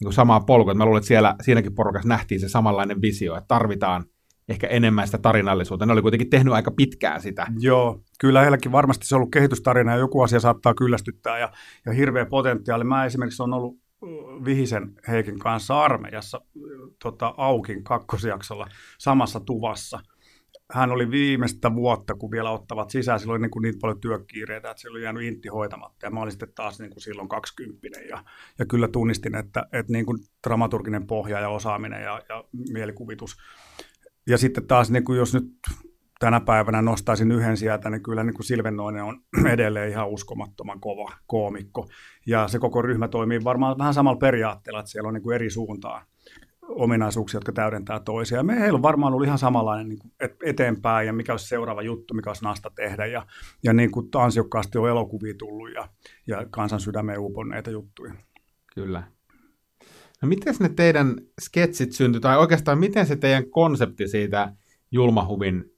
[0.00, 0.74] niin kuin samaa polkua.
[0.74, 4.04] Mä luulen, että siellä, siinäkin porukassa nähtiin se samanlainen visio, että tarvitaan
[4.48, 5.86] ehkä enemmän sitä tarinallisuutta.
[5.86, 7.46] Ne oli kuitenkin tehnyt aika pitkään sitä.
[7.58, 11.52] Joo, kyllä heilläkin varmasti se on ollut kehitystarina ja joku asia saattaa kyllästyttää ja,
[11.86, 12.84] ja hirveä potentiaali.
[12.84, 13.78] Mä esimerkiksi on ollut
[14.44, 16.40] Vihisen Heikin kanssa armeijassa
[17.02, 18.66] tota, Aukin kakkosjaksolla
[18.98, 20.00] samassa tuvassa.
[20.72, 23.20] Hän oli viimeistä vuotta, kun vielä ottavat sisään.
[23.20, 26.06] Silloin niin, niin paljon työkiireitä, että se oli jäänyt intti hoitamatta.
[26.06, 28.08] Ja mä olin sitten taas niin kuin silloin kaksikymppinen.
[28.08, 28.24] Ja,
[28.58, 33.36] ja kyllä tunnistin, että, että niin kuin dramaturginen pohja ja osaaminen ja, ja mielikuvitus
[34.26, 35.44] ja sitten taas, niin kuin jos nyt
[36.18, 39.20] tänä päivänä nostaisin yhden sieltä, niin kyllä niin kuin Silvennoinen on
[39.52, 41.88] edelleen ihan uskomattoman kova koomikko.
[42.26, 45.50] Ja se koko ryhmä toimii varmaan vähän samalla periaatteella, että siellä on niin kuin eri
[45.50, 46.06] suuntaan
[46.68, 48.38] ominaisuuksia, jotka täydentää toisia.
[48.38, 50.12] Ja meillä on varmaan ollut ihan samanlainen niin kuin
[50.44, 53.06] eteenpäin ja mikä olisi seuraava juttu, mikä olisi nasta tehdä.
[53.06, 53.26] Ja,
[53.64, 55.88] ja niin kuin ansiokkaasti on elokuvia tullut ja,
[56.26, 58.14] ja kansan sydämeen uponneita juttuja.
[58.74, 59.02] Kyllä.
[60.22, 64.52] No miten ne teidän sketsit syntyi, tai oikeastaan miten se teidän konsepti siitä
[64.90, 65.73] Julmahuvin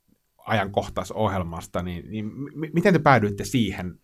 [0.46, 3.94] ajankohtaisohjelmasta, niin, niin m- miten te päädyitte siihen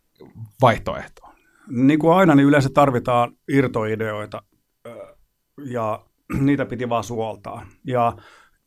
[0.63, 1.35] vaihtoehtoon?
[1.69, 4.43] Niin kuin aina, niin yleensä tarvitaan irtoideoita
[5.65, 6.05] ja
[6.41, 7.67] niitä piti vaan suoltaa.
[7.87, 8.17] Ja,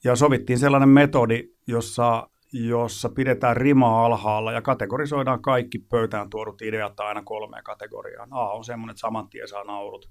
[0.04, 7.00] ja sovittiin sellainen metodi, jossa, jossa pidetään rimaa alhaalla ja kategorisoidaan kaikki pöytään tuodut ideat
[7.00, 8.30] aina kolmeen kategoriaan.
[8.32, 10.10] A on semmoinen, että saman tien saa naurut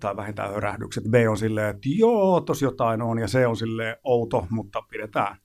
[0.00, 1.04] tai vähintään hörähdykset.
[1.10, 5.36] B on silleen, että joo, tos jotain on, ja C on silleen outo, mutta pidetään.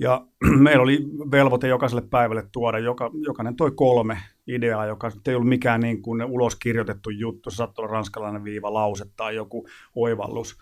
[0.00, 0.26] Ja
[0.64, 0.98] meillä oli
[1.30, 6.24] velvoite jokaiselle päivälle tuoda, joka, jokainen toi kolme ideaa, joka ei ollut mikään niin kuin
[6.24, 10.58] ulos kirjoitettu juttu, se saattoi olla ranskalainen viiva lause tai joku oivallus.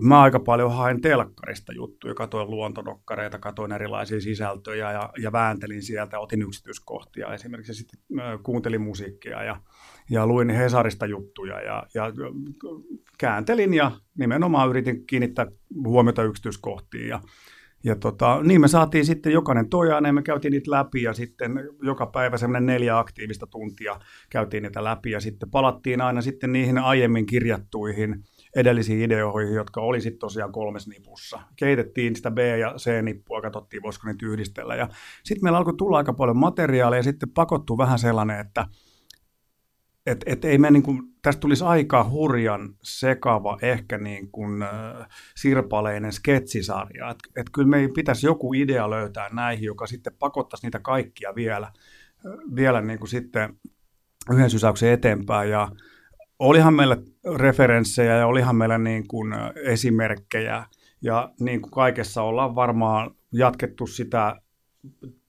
[0.00, 6.18] Mä aika paljon hain telkkarista juttuja, katoin luontodokkareita, katoin erilaisia sisältöjä ja, ja vääntelin sieltä,
[6.18, 8.00] otin yksityiskohtia esimerkiksi, sitten
[8.42, 9.60] kuuntelin musiikkia ja,
[10.10, 12.12] ja luin Hesarista juttuja ja, ja
[13.18, 15.46] kääntelin ja nimenomaan yritin kiinnittää
[15.86, 17.20] huomiota yksityiskohtiin ja,
[17.86, 21.52] ja tota, niin me saatiin sitten jokainen tojaan ja me käytiin niitä läpi ja sitten
[21.82, 26.78] joka päivä semmoinen neljä aktiivista tuntia käytiin niitä läpi ja sitten palattiin aina sitten niihin
[26.78, 28.24] aiemmin kirjattuihin
[28.56, 31.40] edellisiin ideoihin, jotka oli sitten tosiaan kolmes nipussa.
[31.56, 34.88] Keitettiin sitä B- ja C-nippua, katsottiin voisiko niitä yhdistellä ja
[35.24, 38.66] sitten meillä alkoi tulla aika paljon materiaalia ja sitten pakottu vähän sellainen, että
[40.06, 45.08] et, et ei me niin kuin, tästä tulisi aika hurjan sekava, ehkä niin kuin, äh,
[45.36, 47.10] sirpaleinen sketsisarja.
[47.10, 51.72] Että et kyllä meidän pitäisi joku idea löytää näihin, joka sitten pakottaisi niitä kaikkia vielä,
[52.56, 53.54] vielä niin kuin sitten
[54.32, 55.50] yhden sysäyksen eteenpäin.
[55.50, 55.68] Ja
[56.38, 56.96] olihan meillä
[57.36, 60.66] referenssejä ja olihan meillä niin kuin esimerkkejä.
[61.02, 64.40] Ja niin kuin kaikessa ollaan varmaan jatkettu sitä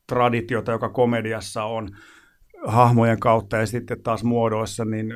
[0.08, 1.90] traditiota, joka komediassa on
[2.66, 5.14] hahmojen kautta ja sitten taas muodoissa, niin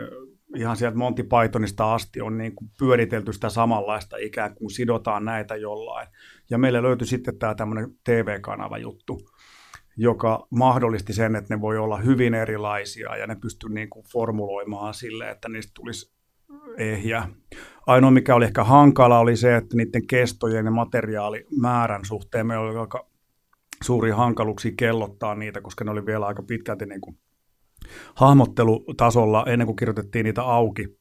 [0.56, 5.56] ihan sieltä Monty Pythonista asti on niin kuin pyöritelty sitä samanlaista ikään kuin sidotaan näitä
[5.56, 6.08] jollain.
[6.50, 9.20] Ja meille löytyi sitten tämä tämmöinen TV-kanava juttu,
[9.98, 14.94] joka mahdollisti sen, että ne voi olla hyvin erilaisia ja ne pystyy niin kuin formuloimaan
[14.94, 16.14] sille, että niistä tulisi
[16.78, 17.24] ehjä.
[17.88, 22.78] Ainoa, mikä oli ehkä hankala, oli se, että niiden kestojen ja materiaalimäärän suhteen meillä oli
[22.78, 23.08] aika
[23.84, 27.18] suuri hankaluuksia kellottaa niitä, koska ne oli vielä aika pitkälti niin kuin
[28.16, 30.98] hahmottelutasolla ennen kuin kirjoitettiin niitä auki.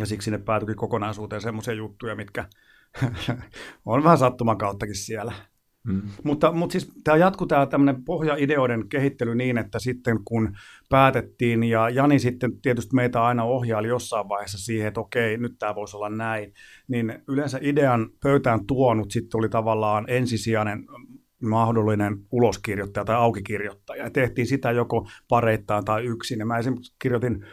[0.00, 2.44] Ja siksi ne päätyikin kokonaisuuteen semmoisia juttuja, mitkä
[3.86, 5.32] on vähän sattuman kauttakin siellä.
[5.86, 6.02] Mm.
[6.24, 10.56] Mutta, mutta siis tämä jatkuu tämä tämmöinen pohjaideoiden kehittely niin, että sitten kun
[10.88, 15.74] päätettiin, ja Jani sitten tietysti meitä aina ohjaili jossain vaiheessa siihen, että okei, nyt tämä
[15.74, 16.52] voisi olla näin,
[16.88, 20.86] niin yleensä idean pöytään tuonut sitten oli tavallaan ensisijainen
[21.42, 24.04] mahdollinen uloskirjoittaja tai aukikirjoittaja.
[24.04, 26.38] Ja tehtiin sitä joko pareittain tai yksin.
[26.38, 27.46] Ja mä esimerkiksi kirjoitin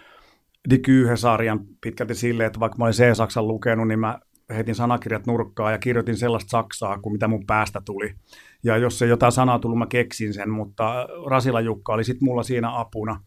[0.69, 4.19] Dikyhe-sarjan pitkälti silleen, että vaikka mä olin C-Saksan lukenut, niin mä
[4.49, 8.15] heitin sanakirjat nurkkaan ja kirjoitin sellaista saksaa kuin mitä mun päästä tuli.
[8.63, 12.43] Ja jos se jotain sanaa tullut, mä keksin sen, mutta Rasila Jukka oli sitten mulla
[12.43, 13.23] siinä apuna.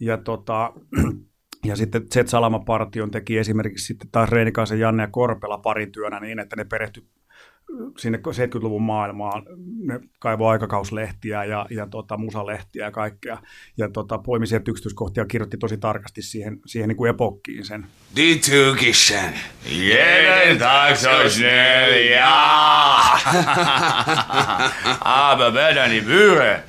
[0.00, 0.72] Ja, tota,
[1.68, 6.38] ja sitten Z Salama Partion teki esimerkiksi sitten taas Reinikaisen Janne ja Korpela parityönä niin,
[6.38, 7.04] että ne perehtyi
[7.98, 9.42] sinne 70-luvun maailmaan,
[9.82, 13.38] ne kaivoi aikakauslehtiä ja, ja tota, musalehtiä ja kaikkea,
[13.76, 17.86] ja tota, poimi sieltä yksityiskohtia ja kirjoitti tosi tarkasti siihen, siihen niin kuin epokkiin sen.
[18.16, 19.34] Die Türkischen,
[19.70, 23.04] jeden Tag so schnell, ja!
[25.00, 26.62] Aber wer dann die Mühe?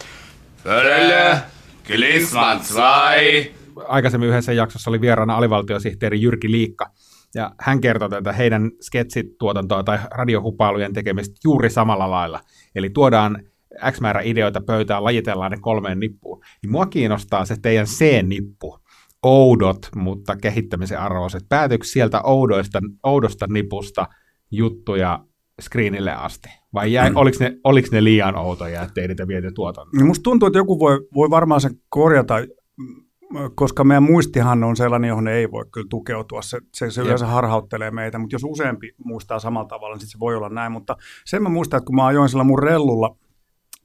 [0.66, 1.42] Völle,
[1.88, 3.56] Glitzmann 2,
[3.88, 6.90] Aikaisemmin yhdessä jaksossa oli vieraana alivaltiosihteeri Jyrki Liikka,
[7.36, 12.42] ja hän kertoi tätä heidän sketsituotantoa tai radiohupailujen tekemistä juuri samalla lailla.
[12.76, 13.40] Eli tuodaan
[13.92, 16.42] X määrä ideoita pöytään, lajitellaan ne kolmeen nippuun.
[16.62, 18.80] Niin mua kiinnostaa se teidän C-nippu.
[19.24, 21.44] Oudot, mutta kehittämisen arvoiset.
[21.50, 24.08] Päätyykö sieltä oudoista, oudosta nipusta
[24.52, 25.20] juttuja
[25.62, 26.50] screenille asti?
[26.74, 27.16] Vai jäi, mm.
[27.16, 29.98] oliko, ne, oliko ne liian outoja, ettei niitä viety tuotantoon?
[29.98, 32.36] Niin musta tuntuu, että joku voi, voi varmaan sen korjata
[33.56, 36.42] koska meidän muistihan on sellainen, johon ei voi kyllä tukeutua.
[36.42, 40.20] Se, se, se yleensä harhauttelee meitä, mutta jos useampi muistaa samalla tavalla, niin sitten se
[40.20, 40.72] voi olla näin.
[40.72, 43.18] Mutta sen mä muistan, että kun mä ajoin sillä mun rellulla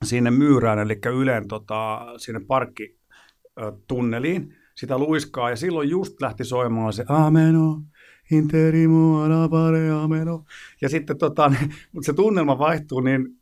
[0.05, 7.05] sinne Myyrään, eli Ylen tota, sinne parkkitunneliin, sitä luiskaa, ja silloin just lähti soimaan se
[7.09, 7.83] Ameno,
[8.31, 10.44] interimo, alapare, ameno.
[10.81, 11.53] Ja sitten tota,
[11.92, 13.39] mutta se tunnelma vaihtuu niin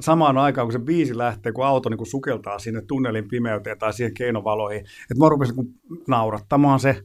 [0.00, 3.92] samaan aikaan, kun se biisi lähtee, kun auto niin kun sukeltaa sinne tunnelin pimeyteen tai
[3.92, 7.02] siihen keinovaloihin, että mä rupesin niin naurattamaan se.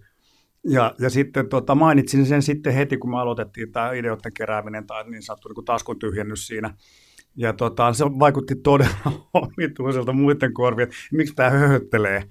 [0.63, 5.10] Ja, ja sitten tota, mainitsin sen sitten heti, kun me aloitettiin tämä ideoiden kerääminen tai
[5.10, 6.74] niin sanottu niin taskun tyhjennys siinä.
[7.36, 12.24] Ja tota, se vaikutti todella omituiselta muiden korvien, että miksi tämä höhöttelee.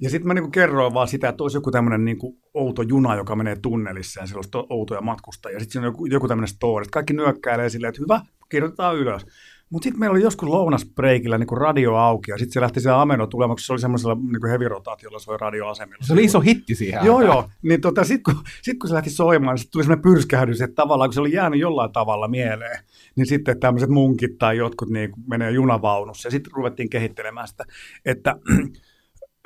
[0.00, 2.18] Ja sitten mä niin kerroin vaan sitä, että olisi joku tämmöinen niin
[2.54, 5.60] outo juna, joka menee tunnelissa ja olisi outoja matkustajia.
[5.60, 6.84] Sitten siinä on joku, joku tämmöinen story.
[6.92, 9.26] Kaikki nyökkäilee silleen, että hyvä, kirjoitetaan ylös.
[9.74, 13.26] Mutta sitten meillä oli joskus lounasbreikillä niin radio auki ja sitten se lähti se Ameno
[13.26, 16.04] tulemaan, koska se oli semmoisella niin hevirotaatiolla soi radioasemilla.
[16.06, 17.48] Se oli iso hitti siihen Joo, joo.
[17.62, 21.08] Niin tota, sitten kun, sit, kun se lähti soimaan, niin tuli semmoinen pyrskähdys, että tavallaan
[21.08, 22.78] kun se oli jäänyt jollain tavalla mieleen,
[23.16, 27.64] niin sitten tämmöiset munkit tai jotkut niin menee junavaunussa ja sitten ruvettiin kehittelemään sitä,
[28.04, 28.36] että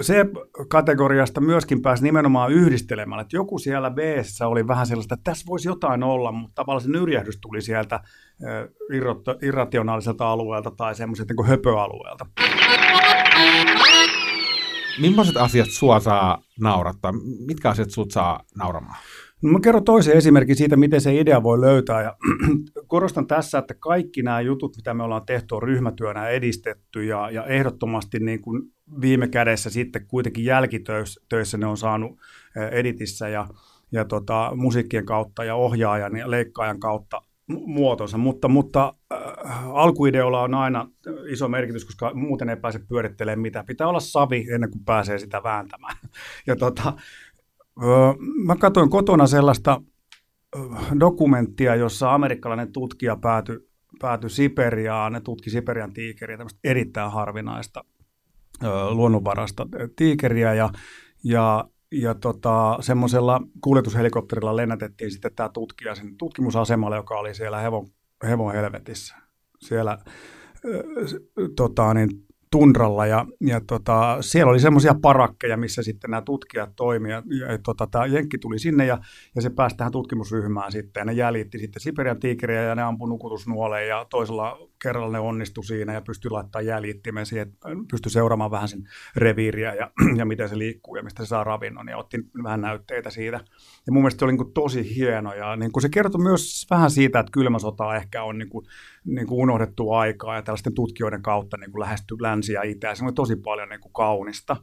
[0.03, 0.27] se
[0.69, 3.99] kategoriasta myöskin pääsi nimenomaan yhdistelemään, että joku siellä b
[4.47, 8.01] oli vähän sellaista, että tässä voisi jotain olla, mutta tavallaan se nyrjähdys tuli sieltä
[9.43, 12.27] irrationaaliselta alueelta tai semmoiselta niin höpöalueelta.
[15.01, 17.13] Millaiset asiat sua saa naurattaa?
[17.47, 18.97] Mitkä asiat sut saa nauramaan?
[19.43, 22.03] No mä kerron toisen esimerkin siitä, miten se idea voi löytää.
[22.03, 22.17] Ja
[22.87, 27.45] korostan tässä, että kaikki nämä jutut, mitä me ollaan tehty, on ryhmätyönä edistetty ja, ja
[27.45, 28.63] ehdottomasti niin kuin
[29.01, 32.19] viime kädessä sitten kuitenkin jälkitöissä ne on saanut
[32.71, 33.49] editissä ja,
[33.93, 40.55] ja tota, musiikkien kautta ja ohjaajan ja leikkaajan kautta muotonsa, mutta, mutta äh, alkuideolla on
[40.55, 40.89] aina
[41.31, 43.67] iso merkitys, koska muuten ei pääse pyörittelemään mitään.
[43.67, 45.97] Pitää olla savi ennen kuin pääsee sitä vääntämään.
[46.47, 46.93] Ja tota,
[48.45, 49.81] Mä katsoin kotona sellaista
[51.01, 53.59] dokumenttia, jossa amerikkalainen tutkija päätyi,
[54.01, 55.13] päätyi Siperiaan.
[55.13, 57.85] Ne tutki Siperian tiikeriä, tämmöistä erittäin harvinaista
[58.91, 60.55] luonnonvarasta tiikeriä.
[60.55, 60.71] Ja,
[61.25, 67.87] ja, ja tota, semmoisella kuljetushelikopterilla lennätettiin sitten tämä tutkija sen tutkimusasemalle, joka oli siellä hevon,
[68.29, 69.17] hevon helvetissä.
[69.61, 69.99] Siellä
[71.57, 72.09] tota, niin,
[72.51, 77.25] tundralla ja, ja tota, siellä oli semmoisia parakkeja, missä sitten nämä tutkijat toimivat.
[77.27, 78.99] Ja, ja, tota, tämä Jenkki tuli sinne ja,
[79.35, 83.09] ja se pääsi tähän tutkimusryhmään sitten ja ne jäljitti sitten Siperian tiikeriä ja ne ampui
[83.09, 88.51] nukutusnuoleen ja toisella kerralla ne onnistui siinä ja pystyi laittamaan jäljittimen siihen, että pystyi seuraamaan
[88.51, 92.19] vähän sen reviiriä ja, ja miten se liikkuu ja mistä se saa ravinnon ja otti
[92.43, 93.41] vähän näytteitä siitä.
[93.87, 96.67] Ja mun mielestä se oli niin kuin tosi hieno ja niin kuin se kertoi myös
[96.71, 98.67] vähän siitä, että kylmä sota ehkä on niin kuin,
[99.05, 102.95] niin kuin unohdettu aikaa ja tällaisten tutkijoiden kautta niin kuin lähesty länsi ja itä.
[102.95, 104.57] Se oli tosi paljon niin kuin kaunista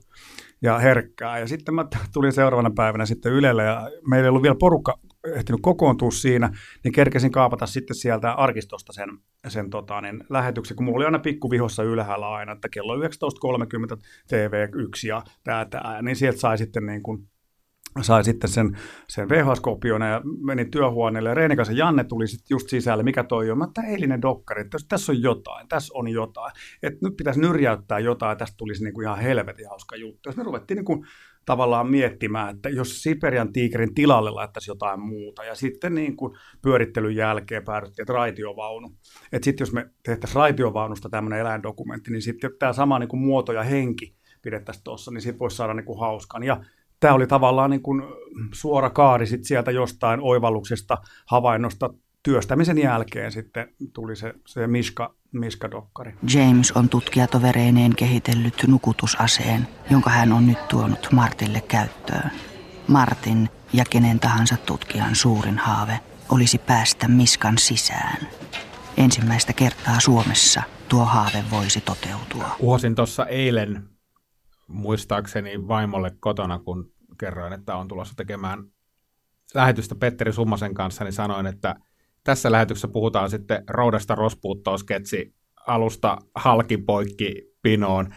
[0.62, 1.40] ja herkkää.
[1.40, 5.00] Ja sitten mä tulin seuraavana päivänä sitten Ylelle ja meillä ei ollut vielä porukka
[5.34, 6.52] ehtinyt kokoontua siinä,
[6.84, 9.10] niin kerkesin kaapata sitten sieltä arkistosta sen,
[9.48, 13.02] sen tota, niin, lähetyksen, kun mulla oli aina pikkuvihossa ylhäällä aina, että kello 19.30
[14.28, 17.28] TV1 ja tää, tää, niin sieltä sai sitten niin kuin,
[18.02, 18.78] sai sitten sen,
[19.08, 21.30] sen VHS-kopion ja menin työhuoneelle.
[21.30, 23.58] Ja Reinikaisen Janne tuli sitten just sisälle, mikä toi on.
[23.58, 26.52] Mä että eilinen dokkari, että tässä on jotain, tässä on jotain.
[26.84, 30.30] Että nyt pitäisi nyrjäyttää jotain ja tästä tulisi niinku ihan helvetin hauska juttu.
[30.30, 31.06] Jos me ruvettiin niinku
[31.46, 35.44] tavallaan miettimään, että jos Siperian tiikerin tilalle laittaisi jotain muuta.
[35.44, 38.90] Ja sitten niin kuin pyörittelyn jälkeen päädyttiin, että raitiovaunu.
[39.32, 43.54] Että sitten jos me tehtäisiin raitiovaunusta tämmöinen eläindokumentti, niin sitten tämä sama niin kuin muoto
[43.54, 46.44] ja henki pidettäisiin tuossa, niin siitä voisi saada niin kuin hauskan.
[46.44, 46.64] Ja
[47.00, 48.04] tämä oli tavallaan niin kuin
[48.54, 51.90] suora kaari sit sieltä jostain oivalluksesta, havainnosta,
[52.24, 56.14] työstämisen jälkeen sitten tuli se, se Miska, Miska-dokkari.
[56.34, 62.32] James on tutkijatovereineen kehitellyt nukutusaseen, jonka hän on nyt tuonut Martille käyttöön.
[62.88, 68.28] Martin ja kenen tahansa tutkijan suurin haave olisi päästä Miskan sisään.
[68.98, 72.56] Ensimmäistä kertaa Suomessa tuo haave voisi toteutua.
[72.60, 73.84] Uhosin tuossa eilen
[74.68, 78.64] muistaakseni vaimolle kotona, kun kerroin, että on tulossa tekemään
[79.54, 81.76] lähetystä Petteri Summasen kanssa, niin sanoin, että
[82.24, 85.36] tässä lähetyksessä puhutaan sitten roudasta rospuuttoon sketsi
[85.68, 88.14] alusta halkipoikki pinoon.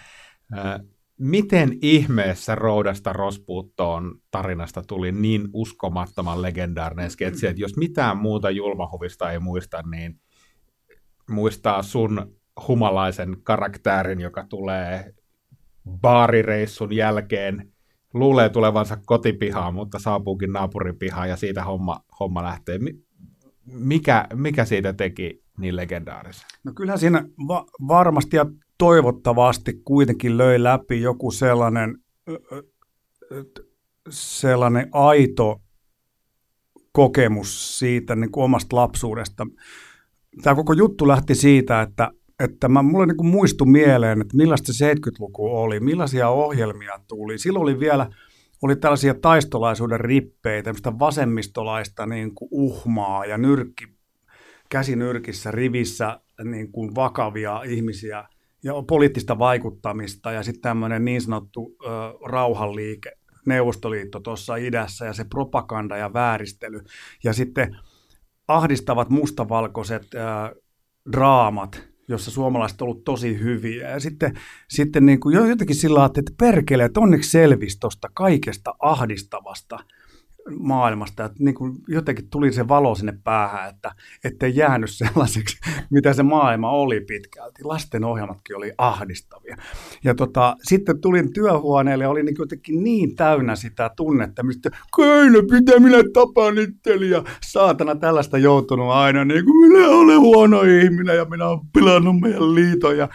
[1.18, 9.32] Miten ihmeessä roudasta rospuuttoon tarinasta tuli niin uskomattoman legendaarinen sketsi, että jos mitään muuta julmahuvista
[9.32, 10.20] ei muista, niin
[11.30, 12.36] muistaa sun
[12.68, 15.14] humalaisen karaktäärin, joka tulee
[16.00, 17.72] baarireissun jälkeen
[18.14, 22.78] luulee tulevansa kotipihaan, mutta saapuukin naapuripihaan ja siitä homma, homma lähtee.
[23.64, 26.46] Mikä, mikä siitä teki niin legendaarisen?
[26.64, 28.46] No kyllähän siinä va- varmasti ja
[28.78, 31.98] toivottavasti kuitenkin löi läpi joku sellainen,
[34.10, 35.60] sellainen aito
[36.92, 39.46] kokemus siitä niin kuin omasta lapsuudesta.
[40.42, 44.94] Tämä koko juttu lähti siitä, että että mä, mulle niin muistu mieleen, että millaista se
[44.94, 47.38] 70-luku oli, millaisia ohjelmia tuli.
[47.38, 48.10] Silloin oli vielä
[48.62, 53.84] oli tällaisia taistolaisuuden rippeitä, tämmöistä vasemmistolaista niin kuin uhmaa ja nyrkki,
[54.68, 58.24] käsinyrkissä rivissä niin kuin vakavia ihmisiä
[58.62, 61.86] ja poliittista vaikuttamista ja sitten tämmöinen niin sanottu ö,
[62.24, 63.12] rauhanliike,
[63.46, 66.80] Neuvostoliitto tuossa idässä ja se propaganda ja vääristely
[67.24, 67.76] ja sitten
[68.48, 70.18] ahdistavat mustavalkoiset ö,
[71.12, 73.90] draamat, jossa suomalaiset on ollut tosi hyviä.
[73.90, 79.78] Ja sitten, sitten niin kuin jotenkin sillä että perkele, että onneksi selvisi tuosta kaikesta ahdistavasta–
[80.58, 81.24] maailmasta.
[81.24, 83.92] Että niin kuin jotenkin tuli se valo sinne päähän, että
[84.24, 85.58] ettei jäänyt sellaiseksi,
[85.94, 87.64] mitä se maailma oli pitkälti.
[87.64, 89.56] Lasten ohjelmatkin oli ahdistavia.
[90.04, 95.42] Ja tota, sitten tulin työhuoneelle ja oli niin jotenkin niin täynnä sitä tunnetta, mistä kyllä
[95.50, 96.54] pitää minä tapaan
[97.10, 102.20] ja saatana tällaista joutunut aina, niin kuin minä olen huono ihminen ja minä olen pilannut
[102.20, 103.08] meidän liiton ja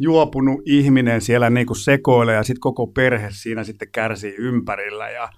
[0.00, 5.28] juopunut ihminen siellä niin kuin sekoilee ja sitten koko perhe siinä sitten kärsii ympärillä ja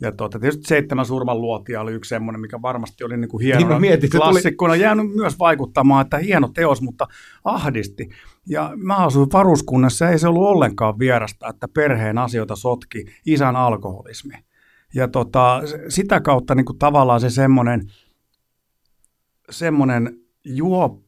[0.00, 3.80] ja tuota, tietysti seitsemän surmanluotia oli yksi semmoinen, mikä varmasti oli niin kuin hieno niin
[3.80, 4.74] mietit, klassikkona.
[4.74, 4.82] Tuli...
[4.82, 7.08] Jäänyt myös vaikuttamaan, että hieno teos, mutta
[7.44, 8.08] ahdisti.
[8.46, 14.34] Ja mä asuin varuskunnassa, ei se ollut ollenkaan vierasta, että perheen asioita sotki isän alkoholismi.
[14.94, 17.80] Ja tota, sitä kautta niin kuin tavallaan se semmoinen,
[19.50, 21.02] semmoinen juo,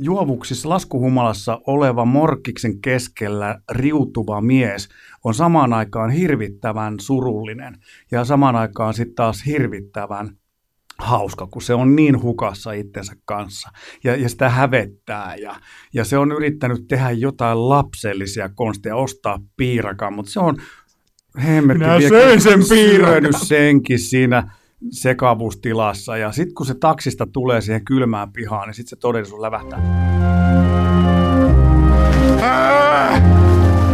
[0.00, 4.88] juovuksissa laskuhumalassa oleva morkkiksen keskellä riutuva mies
[5.24, 7.74] on samaan aikaan hirvittävän surullinen
[8.10, 10.30] ja samaan aikaan sitten taas hirvittävän
[10.98, 13.70] hauska, kun se on niin hukassa itsensä kanssa
[14.04, 15.56] ja, ja sitä hävettää ja,
[15.94, 20.56] ja se on yrittänyt tehdä jotain lapsellisia konsteja, ostaa piirakan, mutta se on
[21.44, 23.46] hemmetti Minä söin sen piirakan.
[23.46, 24.52] senkin siinä
[24.90, 29.78] sekavuustilassa ja sitten kun se taksista tulee siihen kylmään pihaan, niin sitten se todellisuus lävähtää.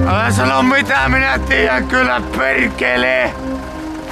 [0.07, 3.35] Älä sano mitä minä tiedän kyllä perkele.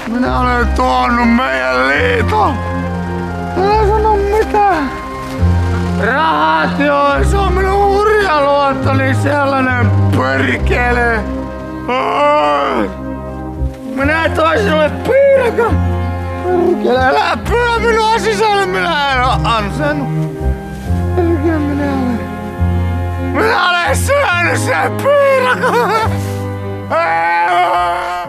[0.08, 2.54] Minä olen tuonut meidän liiton.
[3.56, 4.74] Älä sano mitä.
[6.06, 11.20] Rahat joo, se on minun hurja luottoni sellainen perkele!
[13.94, 15.91] Minä toin sinulle piirakan!
[16.44, 20.08] Perkele, älä pyö minua sisälle, minä en oo ansainnut.
[21.16, 22.20] Perkele, minä olen...
[23.32, 26.10] Minä olen syönyt sen piirakan!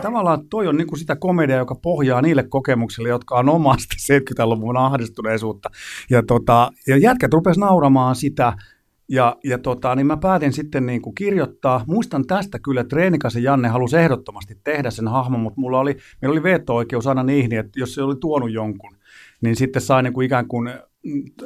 [0.01, 4.78] Tavallaan toi on niin kuin sitä komedia, joka pohjaa niille kokemuksille, jotka on omasta 70-luvun
[4.78, 5.70] ahdistuneisuutta.
[6.09, 8.53] Ja, tota, ja jätkät rupes nauramaan sitä,
[9.14, 11.84] ja, ja tota, niin mä päätin sitten niin kuin kirjoittaa.
[11.88, 16.34] Muistan tästä kyllä, että Treenikasen Janne halusi ehdottomasti tehdä sen hahmon, mutta mulla oli, meillä
[16.34, 18.95] oli veto-oikeus aina niihin, että jos se oli tuonut jonkun,
[19.41, 20.70] niin sitten sai niin kuin ikään kuin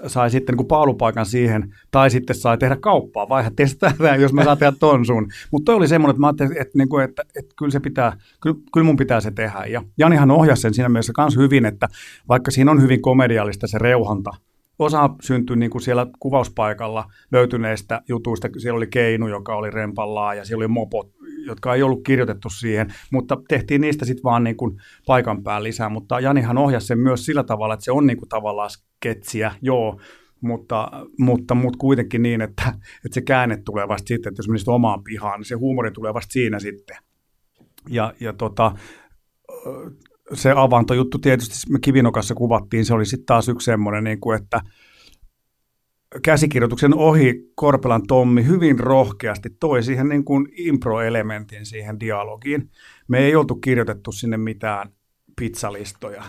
[0.07, 4.43] sai sitten niin kuin paalupaikan siihen, tai sitten sai tehdä kauppaa, vai testatään, jos mä
[4.43, 5.27] saan tehdä ton sun.
[5.51, 8.17] Mutta toi oli semmoinen, että mä ajattelin, että, niin kuin, että, että kyllä, se pitää,
[8.41, 9.65] kyllä, kyllä mun pitää se tehdä.
[9.65, 11.87] Ja Janihan ohjasi sen siinä mielessä myös hyvin, että
[12.29, 14.31] vaikka siinä on hyvin komediallista se reuhanta,
[14.79, 18.49] osa syntyi niin kuin siellä kuvauspaikalla löytyneistä jutuista.
[18.57, 21.11] Siellä oli Keinu, joka oli rempallaan, ja siellä oli Mopot,
[21.45, 25.89] jotka ei ollut kirjoitettu siihen, mutta tehtiin niistä sitten vaan niin kuin paikan päällä lisää.
[25.89, 29.99] Mutta Janihan ohjasi sen myös sillä tavalla, että se on niin kuin tavallaan sketsiä, joo,
[30.41, 32.63] mutta, mutta, mutta kuitenkin niin, että,
[33.05, 36.13] että se käänne tulee vasta sitten, että jos menisit omaan pihaan, niin se huumori tulee
[36.13, 36.97] vasta siinä sitten.
[37.89, 38.71] Ja, ja tota,
[40.33, 44.61] se avantojuttu tietysti me Kivinokassa kuvattiin, se oli sitten taas yksi semmoinen, niin kuin, että
[46.23, 52.69] käsikirjoituksen ohi Korpelan Tommi hyvin rohkeasti toi siihen niin kuin impro-elementin siihen dialogiin.
[53.07, 54.89] Me ei oltu kirjoitettu sinne mitään
[55.39, 56.23] pizzalistoja.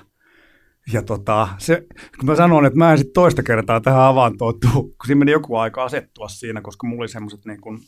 [0.93, 1.87] Ja tota, se,
[2.19, 5.33] kun mä sanon, että mä en sitten toista kertaa tähän avantoon tuu, kun siinä meni
[5.33, 7.79] joku aika asettua siinä, koska mulla oli semmoiset niin kuin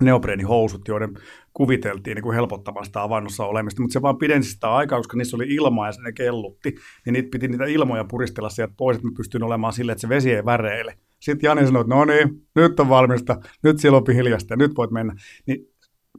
[0.00, 1.14] neopreenihousut, joiden
[1.52, 5.36] kuviteltiin niin kuin helpottamaan sitä avannossa olemista, mutta se vaan pidensi sitä aikaa, koska niissä
[5.36, 6.74] oli ilmaa ja se ne kellutti,
[7.04, 10.08] niin niitä piti niitä ilmoja puristella sieltä pois, että mä pystyin olemaan silleen, että se
[10.08, 10.98] vesi ei väreile.
[11.20, 14.76] Sitten Jani sanoi, että no niin, nyt on valmista, nyt siellä on hiljasta ja nyt
[14.76, 15.14] voit mennä.
[15.46, 15.68] Niin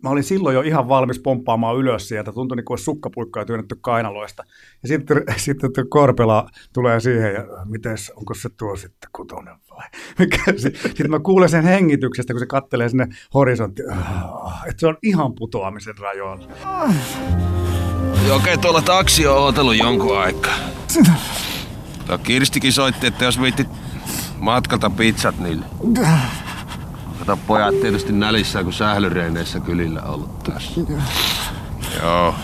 [0.04, 4.44] mä olin silloin jo ihan valmis pomppaamaan ylös sieltä, tuntui niin kuin sukkapuikkaa työnnetty kainaloista.
[4.82, 9.88] Ja sitten, sitten Korpela tulee siihen ja miten onko se tuo sitten kutonen vai?
[10.58, 13.90] Sitten mä kuulen sen hengityksestä, kun se kattelee sinne horisonttiin,
[14.68, 16.48] että se on ihan putoamisen rajoilla.
[18.32, 20.56] Okei, tuolla taksi on ootellut jonkun aikaa.
[22.08, 23.68] Tuo Kirstikin soitti, että jos viittit
[24.40, 25.66] matkalta pizzat niille.
[27.28, 30.82] Kato pojat tietysti nälissään, kun sählyreineissä kylillä ollut tässä.
[32.02, 32.36] Joo.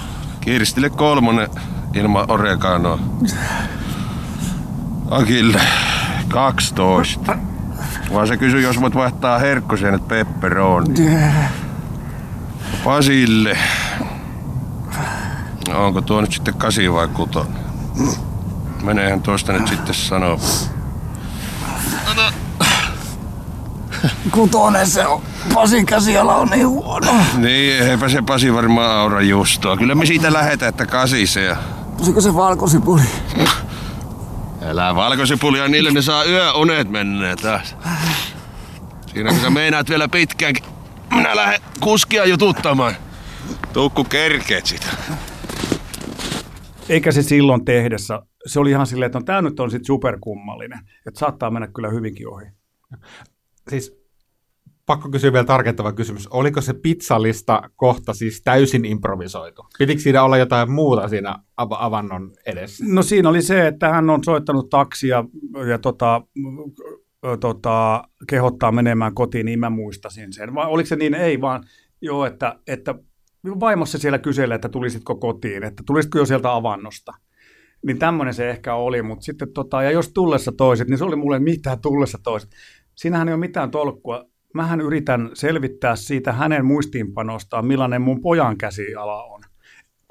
[0.42, 1.50] Kirstille kolmonen
[1.94, 3.00] ilman oreganoa.
[5.10, 5.62] Akille
[6.28, 7.38] 12.
[8.14, 10.94] Vaan se kysyi, jos voit vaihtaa herkkosienet pepperoni.
[12.84, 13.58] Pasille.
[15.76, 17.48] Onko tuo nyt sitten kasi vai kuton?
[18.84, 20.40] Meneehän tuosta nyt sitten sanoa.
[24.32, 25.22] Kutonen se on.
[25.54, 27.12] Pasin käsiala on niin huono.
[27.38, 29.78] Niin, eipä se Pasi varmaan aura justoa.
[29.78, 31.58] Kyllä me siitä lähetään, että kasisee.
[31.98, 33.02] Pusiko se valkosipuli?
[34.66, 37.76] Älä valkosipulia, niille ne saa yöunet mennä taas.
[39.14, 40.64] Siinä kun sä meinaat vielä pitkäänkin,
[41.16, 42.96] minä lähden kuskia jututtamaan.
[43.74, 44.88] Tukku kerkeet sitä.
[46.90, 50.80] Eikä se silloin tehdessä, se oli ihan silleen, että no, tämä nyt on sitten superkummallinen,
[51.08, 52.46] että saattaa mennä kyllä hyvinkin ohi.
[53.70, 54.04] Siis
[54.86, 56.28] pakko kysyä vielä tarkentava kysymys.
[56.28, 59.66] Oliko se pizzalista kohta siis täysin improvisoitu?
[59.80, 62.86] Pitikö siinä olla jotain muuta siinä av- avannon edessä?
[62.88, 65.24] No siinä oli se, että hän on soittanut taksia
[65.70, 66.22] ja tota,
[67.40, 70.56] tota, kehottaa menemään kotiin, niin mä muistasin sen.
[70.56, 71.14] Vai oliko se niin?
[71.14, 71.64] Ei, vaan
[72.02, 72.96] joo, että, että
[73.60, 77.14] vaimossa siellä kyselee, että tulisitko kotiin, että tulisitko jo sieltä avannosta.
[77.86, 81.16] Niin tämmöinen se ehkä oli, mutta sitten tota, ja jos tullessa toiset, niin se oli
[81.16, 82.50] mulle mitä tullessa toiset.
[82.96, 84.26] Siinähän ei ole mitään tolkkua.
[84.54, 89.42] Mähän yritän selvittää siitä hänen muistiinpanostaan, millainen mun pojan käsiala on.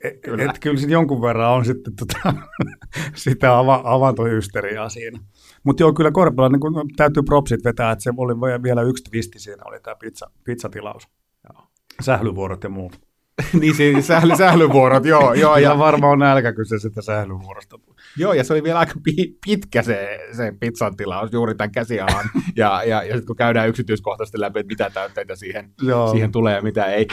[0.05, 0.51] Et, kyllä.
[0.51, 2.35] Et, kyllä sitten jonkun verran on sitten tota,
[3.15, 5.21] sitä ava, avantohysteriaa siinä.
[5.65, 9.39] Mutta joo, kyllä Korpela niin kun täytyy propsit vetää, että se oli vielä yksi twisti
[9.39, 11.09] siinä, oli tämä pizza, pizzatilaus.
[11.53, 11.67] Joo.
[12.01, 13.01] Sählyvuorot ja muut.
[13.61, 15.35] niin siis sähly, sählyvuorot, joo.
[15.35, 17.79] joo ja varmaan on nälkä, kun se sitä sählyvuorosta.
[18.17, 22.25] Joo, ja se oli vielä aika pi- pitkä se, se pizzan tilaus juuri tämän käsialan.
[22.57, 25.71] ja ja, ja sitten kun käydään yksityiskohtaisesti läpi, että mitä täytteitä siihen,
[26.11, 27.07] siihen tulee ja mitä ei.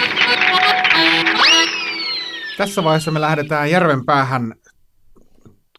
[2.58, 4.54] Tässä vaiheessa me lähdetään Järvenpäähän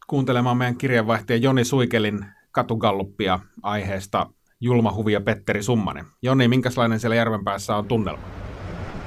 [0.07, 4.27] kuuntelemaan meidän kirjeenvaihtaja Joni Suikelin katugalluppia aiheesta
[4.59, 6.05] Julma Huvi ja Petteri Summanen.
[6.21, 8.23] Joni, minkälainen siellä Järvenpäässä on tunnelma?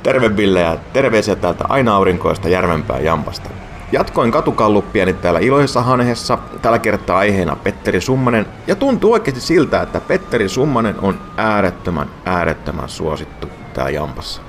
[0.03, 3.64] Terve Ville ja terveisiä täältä aina aurinkoista Järvenpää Jampasta.
[3.95, 10.01] Jatkoin katukalluppiani täällä iloisessa hanhessa, tällä kertaa aiheena Petteri Summanen, ja tuntuu oikeasti siltä, että
[10.01, 14.43] Petteri Summanen on äärettömän, äärettömän suosittu täällä Jampassa.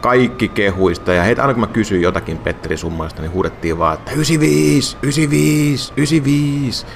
[0.00, 4.12] kaikki kehuista ja heitä aina kun mä kysyin jotakin Petteri Summalasta, niin huudettiin vaan, että
[4.12, 6.86] 95, 95, 95,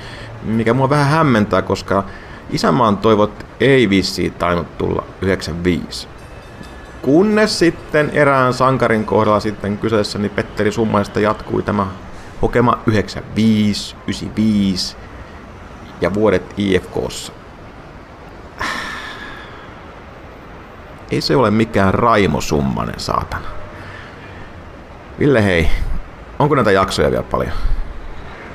[0.42, 2.04] mikä mua vähän hämmentää, koska
[2.50, 6.08] Isämaan toivot ei vissiin tainnut tulla 95.
[7.02, 11.86] Kunnes sitten erään sankarin kohdalla sitten kyseessä, niin Petteri Summaista jatkui tämä
[12.42, 14.96] hokema 95, 95
[16.00, 17.32] ja vuodet IFKssa.
[21.10, 23.48] Ei se ole mikään Raimo Summanen, saatana.
[25.18, 25.68] Ville hei,
[26.38, 27.52] onko näitä jaksoja vielä paljon?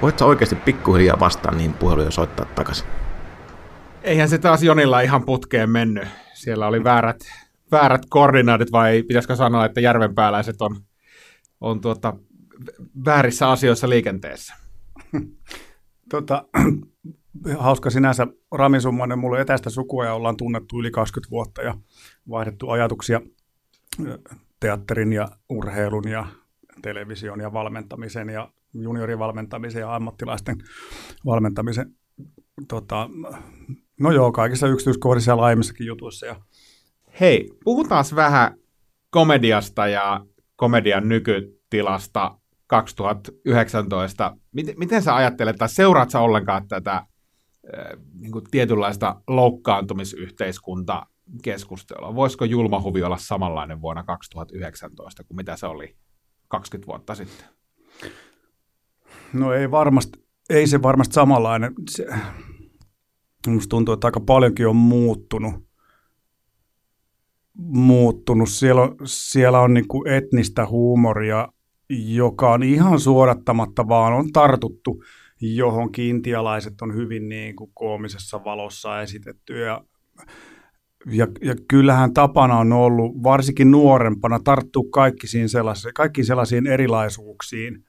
[0.02, 2.88] Voit sä oikeasti pikkuhiljaa vastaan niihin puheluja soittaa takaisin?
[4.04, 6.08] Eihän se taas Jonilla ihan putkeen mennyt.
[6.34, 7.20] Siellä oli väärät,
[7.72, 10.76] väärät koordinaatit, vai pitäisikö sanoa, että järvenpääläiset on,
[11.62, 12.14] on tuota,
[13.06, 14.54] väärissä asioissa liikenteessä?
[16.10, 16.46] Tota,
[17.58, 18.28] hauska sinänsä.
[18.52, 21.78] Rami Summanen, mulla on etäistä sukua ja ollaan tunnettu yli 20 vuotta ja
[22.30, 23.22] vaihdettu ajatuksia
[24.60, 26.28] teatterin ja urheilun ja
[26.82, 30.58] television ja valmentamisen ja juniorivalmentamisen ja ammattilaisten
[31.26, 31.96] valmentamisen
[32.68, 33.10] tota,
[34.00, 36.26] no joo, kaikissa yksityiskohdissa ja laajemmissakin jutuissa.
[36.26, 36.36] Ja...
[37.20, 38.58] Hei, puhutaan vähän
[39.10, 42.38] komediasta ja komedian nykytilasta
[42.68, 44.38] 2019.
[44.52, 47.06] Miten, miten sä ajattelet, tai seuraat sä ollenkaan tätä äh,
[48.20, 51.06] niin kuin tietynlaista loukkaantumisyhteiskunta
[51.44, 52.16] keskustelua?
[52.16, 55.96] Voisiko julmahuvi olla samanlainen vuonna 2019 kuin mitä se oli
[56.48, 57.46] 20 vuotta sitten?
[59.34, 61.74] No ei varmasti, ei se varmasti samanlainen.
[61.90, 62.08] Se,
[63.48, 65.65] Minusta tuntuu, että aika paljonkin on muuttunut.
[67.58, 68.50] Muuttunut.
[68.50, 71.48] Siellä on, siellä on niin kuin etnistä huumoria,
[71.90, 75.04] joka on ihan suodattamatta, vaan on tartuttu
[75.42, 79.60] johon kiintialaiset on hyvin niin kuin koomisessa valossa esitetty.
[79.60, 79.82] Ja,
[81.12, 87.84] ja, ja kyllähän tapana on ollut, varsinkin nuorempana, tarttuu kaikki sellaisiin, kaikki sellaisiin erilaisuuksiin,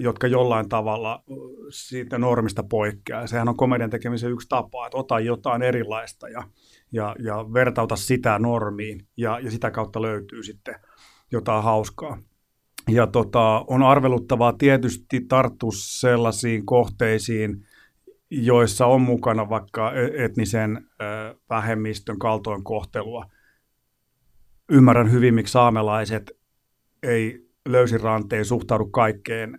[0.00, 1.24] jotka jollain tavalla
[1.70, 3.26] siitä normista poikkeaa.
[3.26, 6.42] Sehän on komedian tekemisen yksi tapa, että ota jotain erilaista ja,
[6.92, 10.74] ja, ja vertauta sitä normiin ja, ja sitä kautta löytyy sitten
[11.32, 12.18] jotain hauskaa.
[12.88, 17.66] Ja tota, on arveluttavaa tietysti tarttua sellaisiin kohteisiin,
[18.30, 20.86] joissa on mukana vaikka e-, etnisen
[21.50, 23.24] vähemmistön kaltoinkohtelua.
[24.70, 26.30] Ymmärrän hyvin, miksi saamelaiset
[27.02, 29.58] ei löysin ranteen suhtaudu kaikkeen,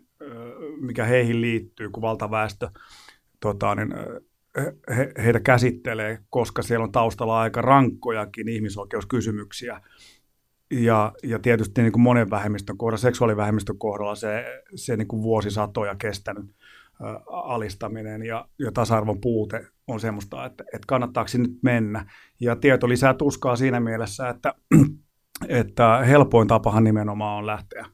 [0.81, 2.69] mikä heihin liittyy, kun valtaväestö
[3.39, 3.93] tota, niin,
[4.95, 9.81] he, heitä käsittelee, koska siellä on taustalla aika rankkojakin ihmisoikeuskysymyksiä.
[10.71, 15.95] Ja, ja tietysti niin kuin monen vähemmistön kohdalla, seksuaalivähemmistön kohdalla se, se niin kuin vuosisatoja
[15.95, 22.11] kestänyt ä, alistaminen ja, ja tasa-arvon puute on semmoista, että, että kannattaako nyt mennä.
[22.39, 24.53] Ja tieto lisää tuskaa siinä mielessä, että,
[25.47, 27.85] että helpoin tapahan nimenomaan on lähteä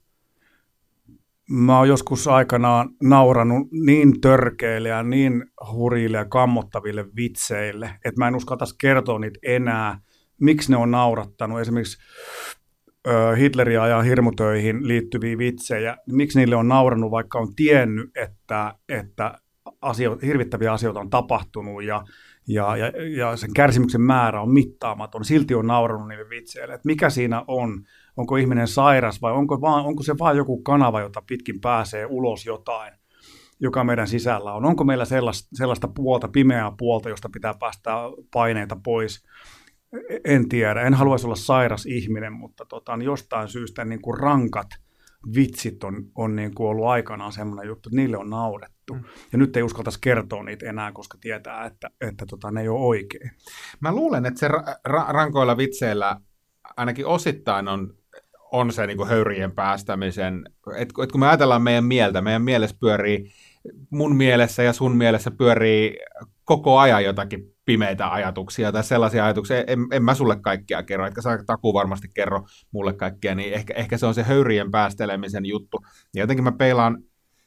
[1.50, 8.28] mä oon joskus aikanaan nauranut niin törkeille ja niin hurille ja kammottaville vitseille, että mä
[8.28, 10.00] en uskaltaisi kertoa niitä enää,
[10.42, 11.60] miksi ne on naurattanut.
[11.60, 11.98] Esimerkiksi
[13.38, 19.40] Hitleria ja hirmutöihin liittyviä vitsejä, miksi niille on naurannut, vaikka on tiennyt, että, että
[19.82, 22.04] asio, hirvittäviä asioita on tapahtunut ja,
[22.48, 25.26] ja, ja, ja sen kärsimyksen määrä on mittaamaton.
[25.26, 26.74] Silti on naurannut niille vitseille.
[26.74, 27.84] Että mikä siinä on?
[28.18, 32.46] Onko ihminen sairas vai onko, vaan, onko se vain joku kanava, jota pitkin pääsee ulos
[32.46, 32.94] jotain,
[33.60, 34.66] joka meidän sisällä on.
[34.66, 37.96] Onko meillä sellaista, sellaista puolta, pimeää puolta, josta pitää päästää
[38.34, 39.26] paineita pois?
[40.24, 44.68] En tiedä, en haluaisi olla sairas ihminen, mutta tota, niin jostain syystä niin kuin rankat
[45.36, 48.94] vitsit on, on niin kuin ollut aikanaan semmoinen juttu, että niille on naurettu.
[48.94, 49.04] Mm.
[49.32, 52.80] Ja nyt ei uskaltaisi kertoa niitä enää, koska tietää, että, että tota, ne ei ole
[52.80, 53.32] oikein.
[53.80, 56.22] Mä luulen, että se ra- ra- rankoilla vitseillä
[56.78, 57.94] ainakin osittain on
[58.56, 60.44] on se niin kuin höyrien päästämisen,
[60.78, 63.32] että et kun me ajatellaan meidän mieltä, meidän mielessä pyörii,
[63.90, 65.98] mun mielessä ja sun mielessä pyörii
[66.44, 71.22] koko ajan jotakin pimeitä ajatuksia tai sellaisia ajatuksia, en, en mä sulle kaikkia kerro, etkä
[71.22, 75.78] sä taku varmasti kerro mulle kaikkia, niin ehkä, ehkä se on se höyrien päästelemisen juttu.
[76.14, 77.04] Ja jotenkin mä peilaan,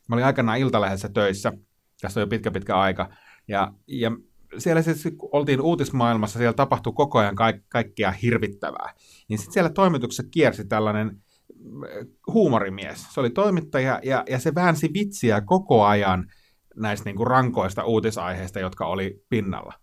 [0.08, 1.52] mä olin aikanaan Iltalehdessä töissä,
[2.00, 3.08] tässä on jo pitkä pitkä aika,
[3.48, 4.10] ja, ja
[4.58, 8.92] siellä siis, kun oltiin uutismaailmassa, siellä tapahtui koko ajan kaik- kaikkia hirvittävää.
[9.28, 13.06] Niin sitten siellä toimituksessa kiersi tällainen äh, huumorimies.
[13.14, 16.30] Se oli toimittaja ja, ja se väänsi vitsiä koko ajan
[16.76, 19.74] näistä niin kuin rankoista uutisaiheista, jotka oli pinnalla.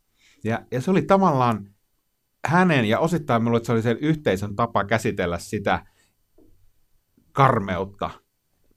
[0.43, 1.69] Ja, ja se oli tavallaan
[2.47, 5.85] hänen ja osittain minulle se oli sen yhteisön tapa käsitellä sitä
[7.31, 8.09] karmeutta,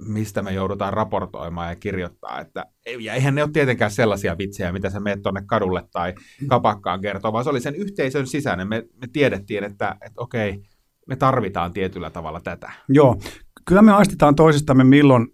[0.07, 2.41] mistä me joudutaan raportoimaan ja kirjoittaa.
[2.41, 2.65] Että,
[3.01, 6.15] ja eihän ne ole tietenkään sellaisia vitsejä, mitä sä meet tuonne kadulle tai
[6.49, 8.69] kapakkaan kertoo, vaan se oli sen yhteisön sisäinen.
[8.69, 10.63] Me, me tiedettiin, että, että okei,
[11.07, 12.73] me tarvitaan tietyllä tavalla tätä.
[12.89, 13.17] Joo,
[13.65, 15.27] kyllä me aistitaan toisistamme, milloin,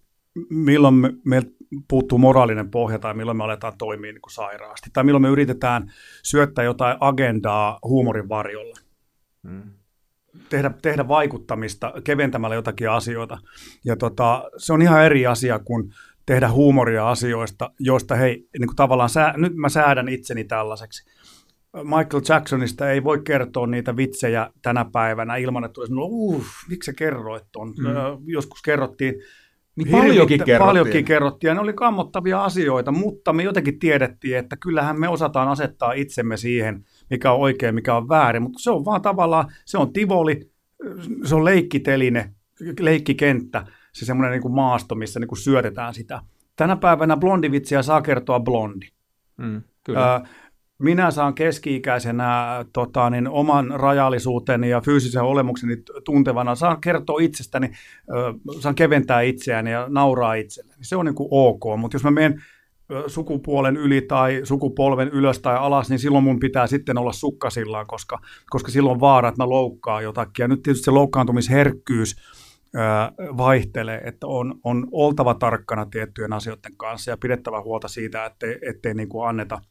[0.51, 1.51] milloin me, meiltä
[1.89, 4.91] puuttuu moraalinen pohja tai milloin me aletaan toimia niin kuin sairaasti.
[4.93, 5.93] Tai milloin me yritetään
[6.23, 8.77] syöttää jotain agendaa huumorin varjolla.
[9.49, 9.84] Hmm.
[10.49, 13.39] Tehdä, tehdä vaikuttamista keventämällä jotakin asioita.
[13.85, 15.93] Ja tota, se on ihan eri asia kuin
[16.27, 21.11] tehdä huumoria asioista, joista hei, niin kuin tavallaan sää, nyt mä säädän itseni tällaiseksi.
[21.83, 26.87] Michael Jacksonista ei voi kertoa niitä vitsejä tänä päivänä ilman, että tulisi, no, uh, miksi
[26.87, 27.69] sä kerroit ton?
[27.69, 27.85] Mm.
[28.27, 29.15] Joskus kerrottiin
[29.77, 30.59] niin paljonkin kerrottiin.
[30.59, 35.49] Paljonkin kerrottiin, ja ne oli kammottavia asioita, mutta me jotenkin tiedettiin, että kyllähän me osataan
[35.49, 39.79] asettaa itsemme siihen, mikä on oikein, mikä on väärin, mutta se on vaan tavallaan, se
[39.79, 40.51] on tivoli,
[41.25, 42.35] se on leikkiteline,
[42.81, 46.21] leikkikenttä, se semmoinen niin kuin maasto, missä niin kuin syötetään sitä.
[46.57, 48.87] Tänä päivänä blondivitsiä saa kertoa blondi.
[49.37, 50.15] Mm, kyllä.
[50.15, 50.21] Ö,
[50.79, 57.71] minä saan keski-ikäisenä tota, niin oman rajallisuuteni ja fyysisen olemukseni tuntevana, saan kertoa itsestäni,
[58.11, 60.85] ö, saan keventää itseäni ja nauraa itselleni.
[60.85, 62.43] Se on niin kuin ok, mutta jos mä menen
[63.07, 68.19] sukupuolen yli tai sukupolven ylös tai alas, niin silloin mun pitää sitten olla sukkasillaan, koska,
[68.51, 70.45] koska silloin vaara, että mä loukkaan jotakin.
[70.45, 72.17] Ja nyt tietysti se loukkaantumisherkkyys
[73.37, 78.95] vaihtelee, että on, on oltava tarkkana tiettyjen asioiden kanssa ja pidettävä huolta siitä, ettei, ettei
[78.95, 79.59] niin kuin anneta–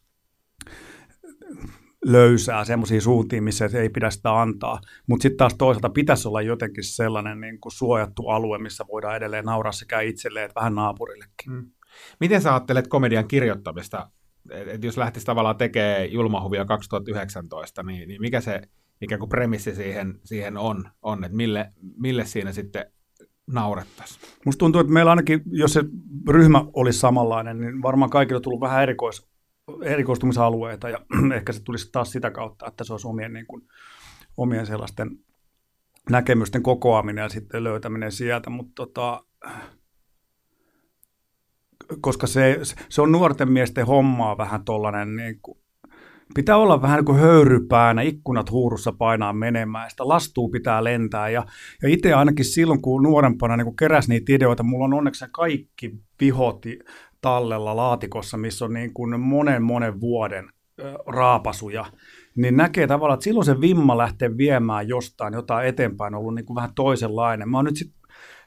[2.05, 4.82] löysää semmoisiin suuntiin, missä ei pidä sitä antaa.
[5.07, 9.45] Mutta sitten taas toisaalta pitäisi olla jotenkin sellainen niin kuin suojattu alue, missä voidaan edelleen
[9.45, 11.51] nauraa sekä itselleen että vähän naapurillekin.
[11.51, 11.72] Mm.
[12.19, 14.09] Miten sä ajattelet komedian kirjoittamista?
[14.51, 18.61] Et jos lähtisi tavallaan tekemään julmahuvia 2019, niin, niin mikä se
[19.01, 22.85] ikään kuin premissi siihen, siihen on, on että mille, mille siinä sitten
[23.47, 24.21] naurettaisiin?
[24.45, 25.83] Musta tuntuu, että meillä ainakin, jos se
[26.29, 29.27] ryhmä olisi samanlainen, niin varmaan kaikille on tullut vähän erikois,
[29.81, 30.99] erikoistumisalueita ja
[31.35, 33.61] ehkä se tulisi taas sitä kautta, että se olisi omien, niin kuin,
[34.37, 35.19] omien sellaisten
[36.09, 39.23] näkemysten kokoaminen ja sitten löytäminen sieltä, mutta tota,
[42.01, 45.57] koska se, se on nuorten miesten hommaa vähän tollainen niin kuin,
[46.35, 51.29] pitää olla vähän niin kuin höyrypäänä, ikkunat huurussa painaa menemään, sitä lastuu pitää lentää.
[51.29, 51.45] Ja,
[51.81, 55.95] ja itse ainakin silloin, kun nuorempana niin kun keräsi niitä ideoita, mulla on onneksi kaikki
[56.17, 56.65] pihot
[57.21, 60.49] tallella laatikossa, missä on niin kuin monen monen vuoden
[61.07, 61.85] raapasuja,
[62.35, 66.45] niin näkee tavallaan, että silloin se vimma lähtee viemään jostain jotain eteenpäin on ollut niin
[66.45, 67.49] kuin vähän toisenlainen.
[67.49, 67.93] Mä oon nyt sit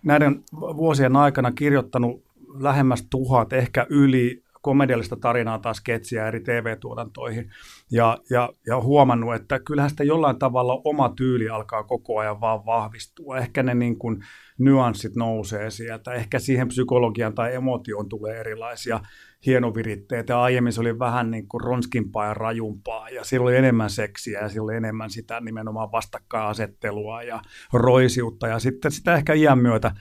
[0.02, 2.24] näiden vuosien aikana kirjoittanut
[2.60, 7.50] lähemmäs tuhat, ehkä yli komediallista tarinaa tai sketsiä eri TV-tuotantoihin
[7.90, 12.66] ja, ja, ja huomannut, että kyllähän sitä jollain tavalla oma tyyli alkaa koko ajan vaan
[12.66, 13.38] vahvistua.
[13.38, 14.24] Ehkä ne niin kuin
[14.58, 19.00] nyanssit nousee sieltä, ehkä siihen psykologian tai emotioon tulee erilaisia
[19.46, 20.40] hienoviritteitä.
[20.40, 24.48] Aiemmin se oli vähän niin kuin ronskimpaa ja rajumpaa ja siellä oli enemmän seksiä ja
[24.48, 27.42] siellä oli enemmän sitä nimenomaan vastakkainasettelua ja
[27.72, 29.92] roisiutta ja sitten sitä ehkä iän myötä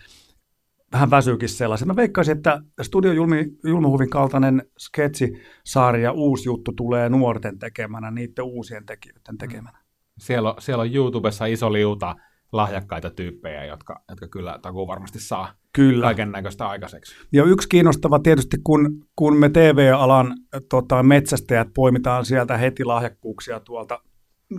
[0.96, 1.88] vähän väsyykin sellaisen.
[1.88, 8.86] Mä veikkaisin, että Studio Julmi, Julmahuvin kaltainen sketsisarja, uusi juttu tulee nuorten tekemänä, niiden uusien
[8.86, 9.80] tekijöiden tekemänä.
[10.20, 12.16] Siellä on, siellä on YouTubessa iso liuta
[12.52, 16.06] lahjakkaita tyyppejä, jotka, jotka kyllä takuu varmasti saa kyllä.
[16.06, 17.16] kaiken näköistä aikaiseksi.
[17.32, 20.38] Ja yksi kiinnostava tietysti, kun, kun me TV-alan
[20.70, 24.00] tota, metsästäjät poimitaan sieltä heti lahjakkuuksia tuolta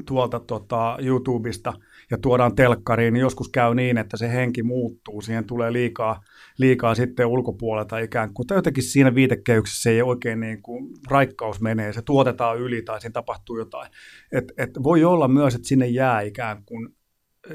[0.06, 1.72] tuolta tota, YouTubesta
[2.10, 5.20] ja tuodaan telkkariin, niin joskus käy niin, että se henki muuttuu.
[5.20, 6.20] Siihen tulee liikaa,
[6.58, 11.92] liikaa sitten ulkopuolelta ikään kuin, tai jotenkin siinä viitekehyksessä ei oikein niin kuin raikkaus menee,
[11.92, 13.90] se tuotetaan yli tai siinä tapahtuu jotain.
[14.32, 16.88] Et, et voi olla myös, että sinne jää ikään kuin,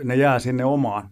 [0.03, 1.09] ne jää sinne omaan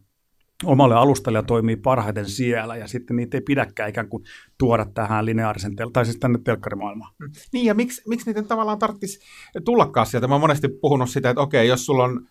[0.65, 4.23] omalle alustalle ja toimii parhaiten siellä, ja sitten niitä ei pidäkään ikään kuin
[4.57, 7.13] tuoda tähän lineaarisen, tel- tai siis tänne telkkarimaailmaan.
[7.19, 7.31] Mm.
[7.53, 9.19] Niin, ja miksi, miksi niiden tavallaan tarvitsisi
[9.65, 10.27] tullakaan sieltä?
[10.27, 12.27] Mä oon monesti puhunut sitä, että okei, jos sulla on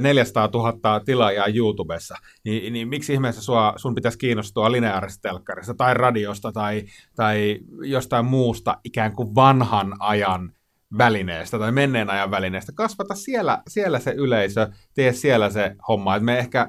[0.00, 2.14] 400 000 tilaajaa YouTubessa,
[2.44, 5.28] niin, niin miksi ihmeessä sua, sun pitäisi kiinnostua lineaarisesta
[5.76, 6.82] tai radiosta tai,
[7.16, 10.52] tai jostain muusta ikään kuin vanhan ajan
[10.98, 12.72] välineestä tai menneen ajan välineestä.
[12.74, 16.16] Kasvata siellä, siellä se yleisö, tee siellä se homma.
[16.16, 16.68] Et me ehkä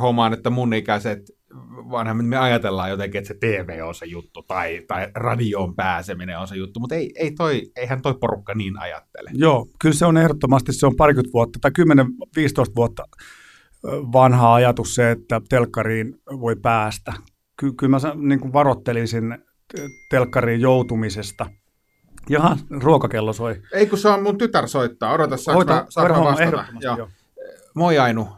[0.00, 1.37] hommaan, että mun ikäiset
[1.90, 6.48] vanhemmin me ajatellaan jotenkin, että se TV on se juttu tai, tai radioon pääseminen on
[6.48, 9.30] se juttu, mutta ei, ei toi, eihän toi porukka niin ajattele.
[9.34, 11.70] Joo, kyllä se on ehdottomasti, se on parikymmentä vuotta tai
[12.68, 13.04] 10-15 vuotta
[13.84, 17.12] vanha ajatus se, että telkkariin voi päästä.
[17.56, 19.38] Ky- kyllä mä niin kuin varoittelisin
[20.10, 21.46] telkkariin joutumisesta–
[22.28, 23.62] Jaha, ruokakello soi.
[23.72, 25.12] Ei kun se on mun tytär soittaa.
[25.12, 26.64] Odota, saanko mä, mä vastata?
[26.80, 27.08] Joo.
[27.74, 28.28] Moi Ainu.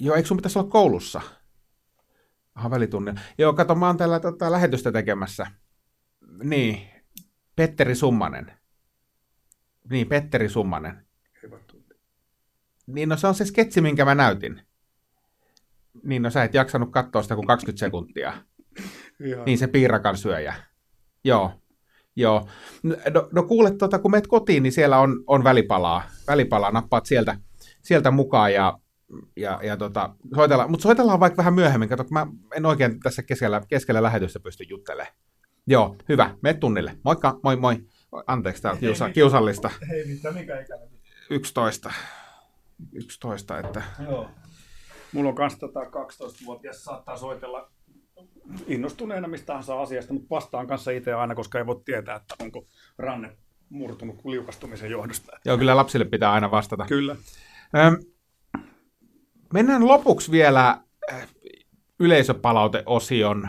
[0.00, 1.20] Joo, eikö sun pitäisi olla koulussa?
[2.54, 3.20] Aha, välitunnin.
[3.38, 5.46] Joo, kato, mä oon täällä tota, lähetystä tekemässä.
[6.42, 6.88] Niin,
[7.56, 8.52] Petteri Summanen.
[9.90, 11.06] Niin, Petteri Summanen.
[12.86, 14.62] Niin no se on se sketsi, minkä mä näytin.
[16.04, 18.32] Niin no sä et jaksanut katsoa sitä kuin 20 sekuntia.
[19.24, 19.44] Ihan.
[19.44, 20.54] Niin se piirakan syöjä.
[21.24, 21.52] Joo.
[22.16, 22.48] Joo.
[22.82, 26.02] No, no kuule, tota, kun meet kotiin, niin siellä on, on välipalaa.
[26.26, 27.36] Välipalaa nappaat sieltä,
[27.82, 28.78] sieltä mukaan ja,
[29.36, 30.70] ja, ja tota, soitellaan.
[30.70, 31.88] Mutta soitellaan vaikka vähän myöhemmin.
[31.88, 35.14] Kato, mä en oikein tässä keskellä, keskellä lähetystä pysty juttelemaan.
[35.66, 36.36] Joo, hyvä.
[36.42, 36.98] Me tunnille.
[37.04, 37.76] Moikka, moi moi.
[38.26, 39.70] Anteeksi, tää on kiusa, kiusallista.
[39.88, 40.88] Hei, mitä, mikä ikäinen?
[41.30, 41.92] 11.
[42.92, 44.30] 11, että Joo.
[45.12, 47.70] Mulla on kanssa tota 12-vuotias saattaa soitella
[48.66, 52.66] innostuneena mistä tahansa asiasta, mutta vastaan kanssa itse aina, koska ei voi tietää, että onko
[52.98, 53.36] ranne
[53.68, 55.32] murtunut liukastumisen johdosta.
[55.44, 56.84] joo, kyllä lapsille pitää aina vastata.
[56.88, 57.16] Kyllä.
[57.76, 57.96] Öm,
[59.52, 60.80] mennään lopuksi vielä
[61.12, 61.28] äh,
[62.00, 63.48] yleisöpalauteosion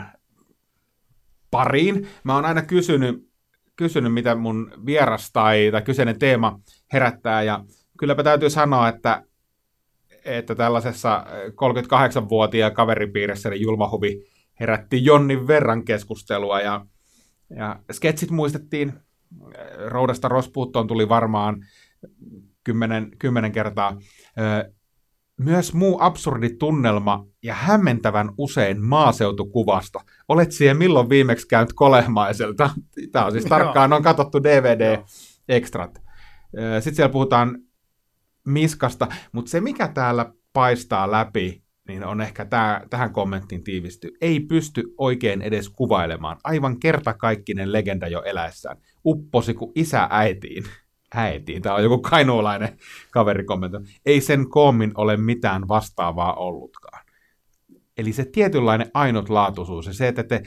[1.50, 2.08] pariin.
[2.24, 3.28] Mä oon aina kysynyt,
[3.76, 6.60] kysynyt mitä mun vieras tai, tai kyseinen teema
[6.92, 7.64] herättää, ja
[7.98, 9.22] kylläpä täytyy sanoa, että,
[10.24, 11.24] että tällaisessa äh,
[12.22, 14.24] 38-vuotiaan kaveripiirissä niin julmahuvi
[14.60, 16.86] herätti jonnin verran keskustelua, ja,
[17.56, 18.96] ja sketsit muistettiin, äh,
[19.86, 21.66] Roudasta Rospuuttoon tuli varmaan
[22.64, 23.96] kymmenen, kymmenen kertaa.
[25.40, 30.00] Myös muu absurdi tunnelma ja hämmentävän usein maaseutukuvasta.
[30.28, 32.70] Olet siihen milloin viimeksi käynyt kolehmaiselta?
[33.12, 36.02] Tämä on siis tarkkaan, on katsottu DVD-ekstrat.
[36.80, 37.58] Sitten siellä puhutaan
[38.46, 44.10] miskasta, mutta se mikä täällä paistaa läpi, niin on ehkä tää, tähän kommenttiin tiivisty.
[44.20, 46.36] Ei pysty oikein edes kuvailemaan.
[46.44, 48.76] Aivan kertakaikkinen legenda jo eläessään.
[49.04, 50.64] Upposi kuin isä äitiin
[51.14, 51.62] äitiin.
[51.62, 52.78] Tämä on joku kainuulainen
[53.10, 53.88] kaveri kommentoinut.
[54.06, 57.04] Ei sen koommin ole mitään vastaavaa ollutkaan.
[57.96, 60.42] Eli se tietynlainen ainutlaatuisuus ja se, että te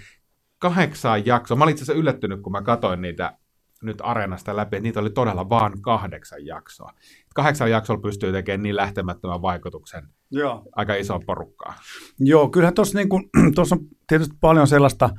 [0.60, 3.38] kahdeksan jaksoa, mä olin itse asiassa yllättynyt, kun mä katsoin niitä
[3.84, 6.94] nyt areenasta läpi, että niitä oli todella vaan kahdeksan jaksoa.
[7.36, 10.64] Kahdeksan jaksolla pystyy tekemään niin lähtemättömän vaikutuksen Joo.
[10.76, 11.74] aika isoon porukkaan.
[12.20, 13.10] Joo, kyllähän tuossa niin
[13.72, 15.10] on tietysti paljon sellaista,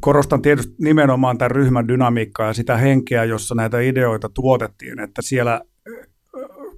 [0.00, 5.60] korostan tietysti nimenomaan tämän ryhmän dynamiikkaa ja sitä henkeä, jossa näitä ideoita tuotettiin, että siellä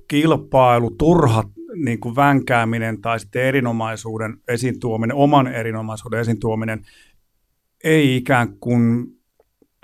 [0.08, 1.44] kilpailu, turha
[1.74, 6.82] niin kuin vänkääminen tai sitten erinomaisuuden esiin tuominen, oman erinomaisuuden esiin tuominen
[7.84, 9.06] ei ikään kuin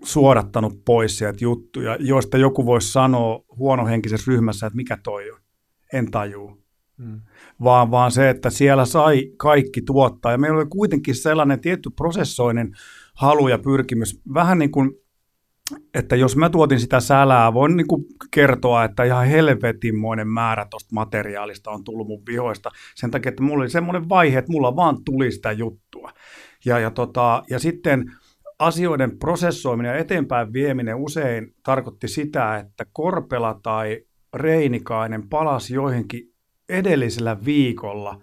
[0.05, 5.41] suodattanut pois sieltä juttuja, joista joku voisi sanoa huonohenkisessä ryhmässä, että mikä toi on.
[5.93, 6.63] En tajuu.
[6.99, 7.21] Hmm.
[7.63, 10.33] Vaan, vaan se, että siellä sai kaikki tuottaa.
[10.33, 12.73] Ja meillä oli kuitenkin sellainen tietty prosessoinen
[13.15, 14.21] halu ja pyrkimys.
[14.35, 14.91] Vähän niin kuin,
[15.95, 20.95] että jos mä tuotin sitä sälää, voin niin kuin kertoa, että ihan helvetinmoinen määrä tuosta
[20.95, 22.71] materiaalista on tullut mun vihoista.
[22.95, 26.13] Sen takia, että mulla oli semmoinen vaihe, että mulla vaan tuli sitä juttua.
[26.65, 28.13] Ja, ja, tota, ja sitten
[28.59, 34.01] asioiden prosessoiminen ja eteenpäin vieminen usein tarkoitti sitä, että Korpela tai
[34.35, 36.36] Reinikainen palasi joihinkin
[36.69, 38.21] edellisellä viikolla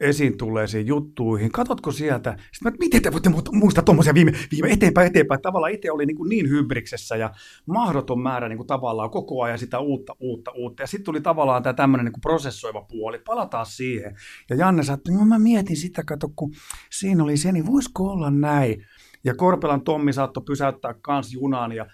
[0.00, 1.52] esiin tulleisiin juttuihin.
[1.52, 2.36] Katotko sieltä?
[2.52, 5.42] Sitten mä, miten te voitte muistaa tuommoisia viime, viime eteenpäin, eteenpäin.
[5.42, 7.30] Tavallaan itse oli niin, niin hybriksessä ja
[7.66, 10.82] mahdoton määrä niin kuin tavallaan koko ajan sitä uutta, uutta, uutta.
[10.82, 13.18] Ja sitten tuli tavallaan tämä tämmöinen niin prosessoiva puoli.
[13.18, 14.16] Palataan siihen.
[14.50, 16.54] Ja Janne että no mä mietin sitä, kato, kun
[16.90, 18.86] siinä oli se, niin voisiko olla näin?
[19.24, 21.86] Ja Korpelan Tommi saattoi pysäyttää kans junan ja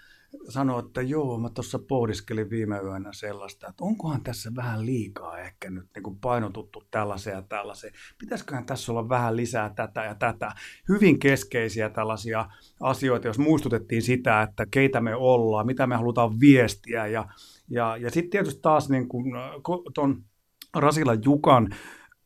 [0.49, 5.69] sanoi, että joo, mä tuossa pohdiskelin viime yönä sellaista, että onkohan tässä vähän liikaa ehkä
[5.69, 7.93] nyt niin kuin painotuttu tällaiseen ja tällaiseen.
[8.19, 10.51] Pitäisiköhän tässä olla vähän lisää tätä ja tätä.
[10.89, 12.45] Hyvin keskeisiä tällaisia
[12.79, 17.07] asioita, jos muistutettiin sitä, että keitä me ollaan, mitä me halutaan viestiä.
[17.07, 17.27] Ja,
[17.69, 19.33] ja, ja sitten tietysti taas niin kuin
[19.93, 20.23] ton
[20.75, 21.69] Rasila Jukan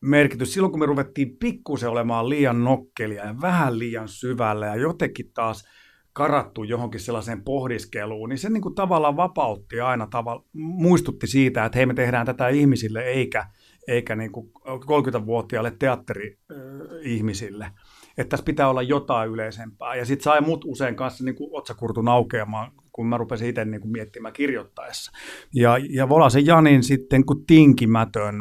[0.01, 0.53] merkitys.
[0.53, 5.63] Silloin kun me ruvettiin pikkusen olemaan liian nokkelia ja vähän liian syvällä ja jotenkin taas
[6.19, 11.77] karattu johonkin sellaiseen pohdiskeluun, niin se niin kuin tavallaan vapautti aina, tavalla, muistutti siitä, että
[11.77, 13.45] hei me tehdään tätä ihmisille eikä,
[13.87, 17.71] eikä niin kuin 30-vuotiaille teatteri-ihmisille.
[18.17, 19.95] Että tässä pitää olla jotain yleisempää.
[19.95, 23.81] Ja sitten sai mut usein kanssa niin kuin otsakurtun aukeamaan, kun mä rupesin itse niin
[23.81, 25.11] kuin miettimään kirjoittaessa.
[25.55, 28.35] Ja, ja Volasen Janin sitten kun tinkimätön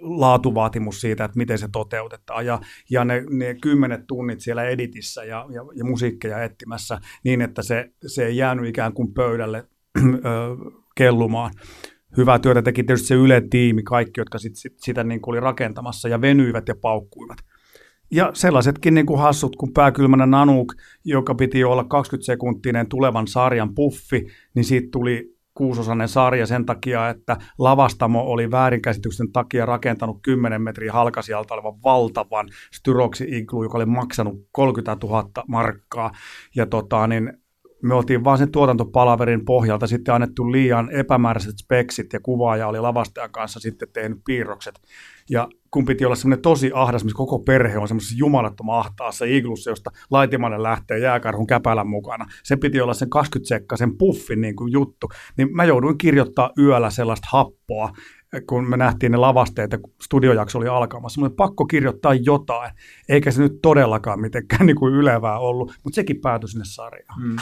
[0.00, 2.46] laatuvaatimus siitä, että miten se toteutetaan.
[2.46, 7.62] Ja, ja ne, ne kymmenet tunnit siellä editissä ja, ja, ja musiikkeja etsimässä niin, että
[7.62, 9.68] se, se ei jäänyt ikään kuin pöydälle
[10.96, 11.50] kellumaan.
[12.16, 16.08] Hyvää työtä teki tietysti se Yle-tiimi, kaikki, jotka sit, sit, sitä niin kuin oli rakentamassa
[16.08, 17.38] ja venyivät ja paukkuivat.
[18.10, 24.26] Ja sellaisetkin niin kuin hassut kuin pääkylmänä Nanuk, joka piti olla 20-sekuntinen tulevan sarjan puffi,
[24.54, 30.92] niin siitä tuli kuusosainen sarja sen takia, että lavastamo oli väärinkäsityksen takia rakentanut 10 metriä
[30.92, 36.10] halkasijalta olevan valtavan styroksi iglu, joka oli maksanut 30 000 markkaa.
[36.56, 37.32] Ja tota, niin
[37.82, 43.32] me oltiin vaan sen tuotantopalaverin pohjalta sitten annettu liian epämääräiset speksit ja kuvaaja oli lavastajan
[43.32, 44.80] kanssa sitten tehnyt piirrokset.
[45.30, 49.70] Ja kun piti olla semmoinen tosi ahdas, missä koko perhe on semmoisessa jumalattoman ahtaassa iglussa,
[49.70, 52.26] josta laitimainen lähtee jääkarhun käpälän mukana.
[52.42, 55.08] Se piti olla sen 20 sekka, sen puffin niin kuin juttu.
[55.36, 57.92] Niin mä jouduin kirjoittaa yöllä sellaista happoa,
[58.46, 61.20] kun me nähtiin ne lavasteet ja studiojakso oli alkamassa.
[61.20, 62.70] Mun pakko kirjoittaa jotain,
[63.08, 67.22] eikä se nyt todellakaan mitenkään niin kuin ylevää ollut, mutta sekin päätyi sinne sarjaan.
[67.22, 67.36] Mm.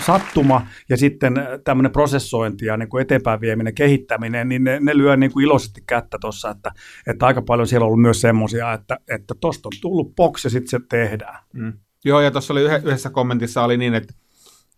[0.00, 1.34] Sattuma ja sitten
[1.64, 5.80] tämmöinen prosessointi ja niin kuin eteenpäin vieminen, kehittäminen, niin ne, ne lyö niin kuin iloisesti
[5.86, 6.72] kättä tuossa, että,
[7.06, 10.50] että aika paljon siellä on ollut myös semmoisia, että että tosta on tullut box ja
[10.50, 11.38] sitten se tehdään.
[11.52, 11.72] Mm.
[12.04, 14.14] Joo, ja tuossa oli yhdessä kommentissa oli niin, että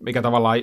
[0.02, 0.58] mikä tavallaan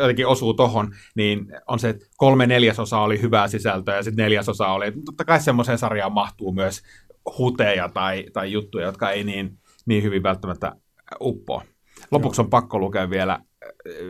[0.00, 4.68] jotenkin osuu tohon, niin on se, että kolme neljäsosa oli hyvää sisältöä ja sitten neljäsosa
[4.68, 6.82] oli, totta kai semmoiseen sarjaan mahtuu myös
[7.38, 10.76] huteja tai, tai juttuja, jotka ei niin, niin hyvin välttämättä
[11.20, 11.62] uppoa.
[12.10, 13.40] Lopuksi on pakko lukea vielä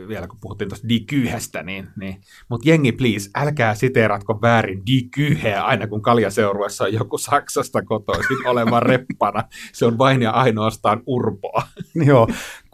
[0.07, 5.87] vielä kun puhuttiin tuosta dikyhestä, niin, niin mutta jengi please, älkää siteeratko väärin dikyheä aina
[5.87, 9.43] kun kaljaseuruessa on joku Saksasta kotoisin oleva reppana.
[9.73, 11.63] Se on vain ja ainoastaan urpoa.
[12.07, 12.27] Joo,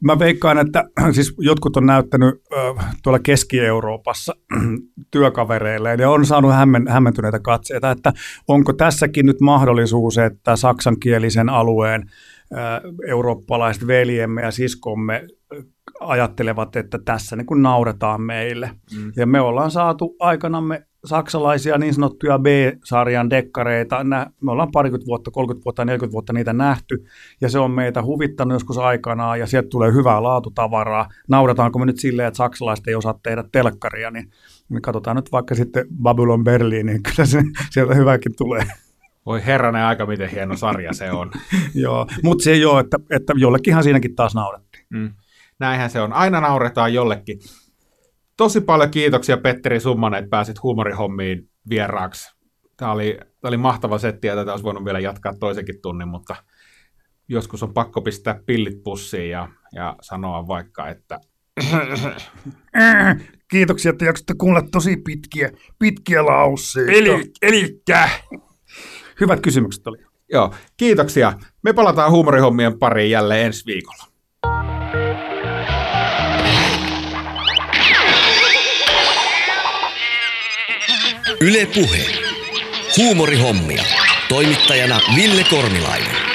[0.04, 0.84] mä veikkaan, että
[1.16, 4.34] siis jotkut on näyttänyt äh, tuolla Keski-Euroopassa
[5.12, 8.14] työkavereille ja on saanut hämmen, hämmentyneitä katseita, että
[8.48, 12.10] onko tässäkin nyt mahdollisuus, että saksankielisen alueen
[13.08, 15.28] eurooppalaiset veljemme ja siskomme
[16.00, 18.72] ajattelevat, että tässä niin kuin nauretaan meille.
[18.98, 19.12] Mm.
[19.16, 24.04] Ja me ollaan saatu aikanamme saksalaisia niin sanottuja B-sarjan dekkareita.
[24.42, 27.06] Me ollaan parikymmentä vuotta, 30 vuotta, 40 vuotta niitä nähty,
[27.42, 31.10] ja se on meitä huvittanut joskus aikanaan, ja sieltä tulee hyvää laatutavaraa.
[31.28, 34.32] Naurataanko me nyt silleen, että saksalaiset ei osaa tehdä telkkaria, niin,
[34.70, 38.64] niin katsotaan nyt vaikka sitten Babylon Berliin, niin kyllä se, sieltä hyväkin tulee.
[39.26, 41.32] Voi herranen aika, miten hieno sarja se on.
[41.76, 44.86] Joo, mutta se ei ole, että, että jollekinhan siinäkin taas naurettiin.
[44.90, 45.10] Mm.
[45.60, 46.14] Näinhän se on.
[46.14, 47.40] Aina nauretaan jollekin.
[48.38, 52.36] Tosi paljon kiitoksia Petteri Summanen, että pääsit huumorihommiin vieraaksi.
[52.78, 56.36] Tämä oli, tämä oli mahtava setti ja tätä olisi voinut vielä jatkaa toisenkin tunnin, mutta
[57.28, 61.20] joskus on pakko pistää pillit pussiin ja, ja sanoa vaikka, että
[63.52, 66.92] Kiitoksia, että jaksatte kuunnella tosi pitkiä, pitkiä lauseita.
[66.92, 68.10] Eli, elikkä.
[69.20, 69.98] Hyvät kysymykset oli.
[70.32, 71.34] Joo, kiitoksia.
[71.64, 74.04] Me palataan huumorihommien pariin jälleen ensi viikolla.
[81.42, 82.06] Yle Puhe.
[82.98, 83.84] Huumorihommia.
[84.30, 86.29] Toimittajana Ville Kornilainen.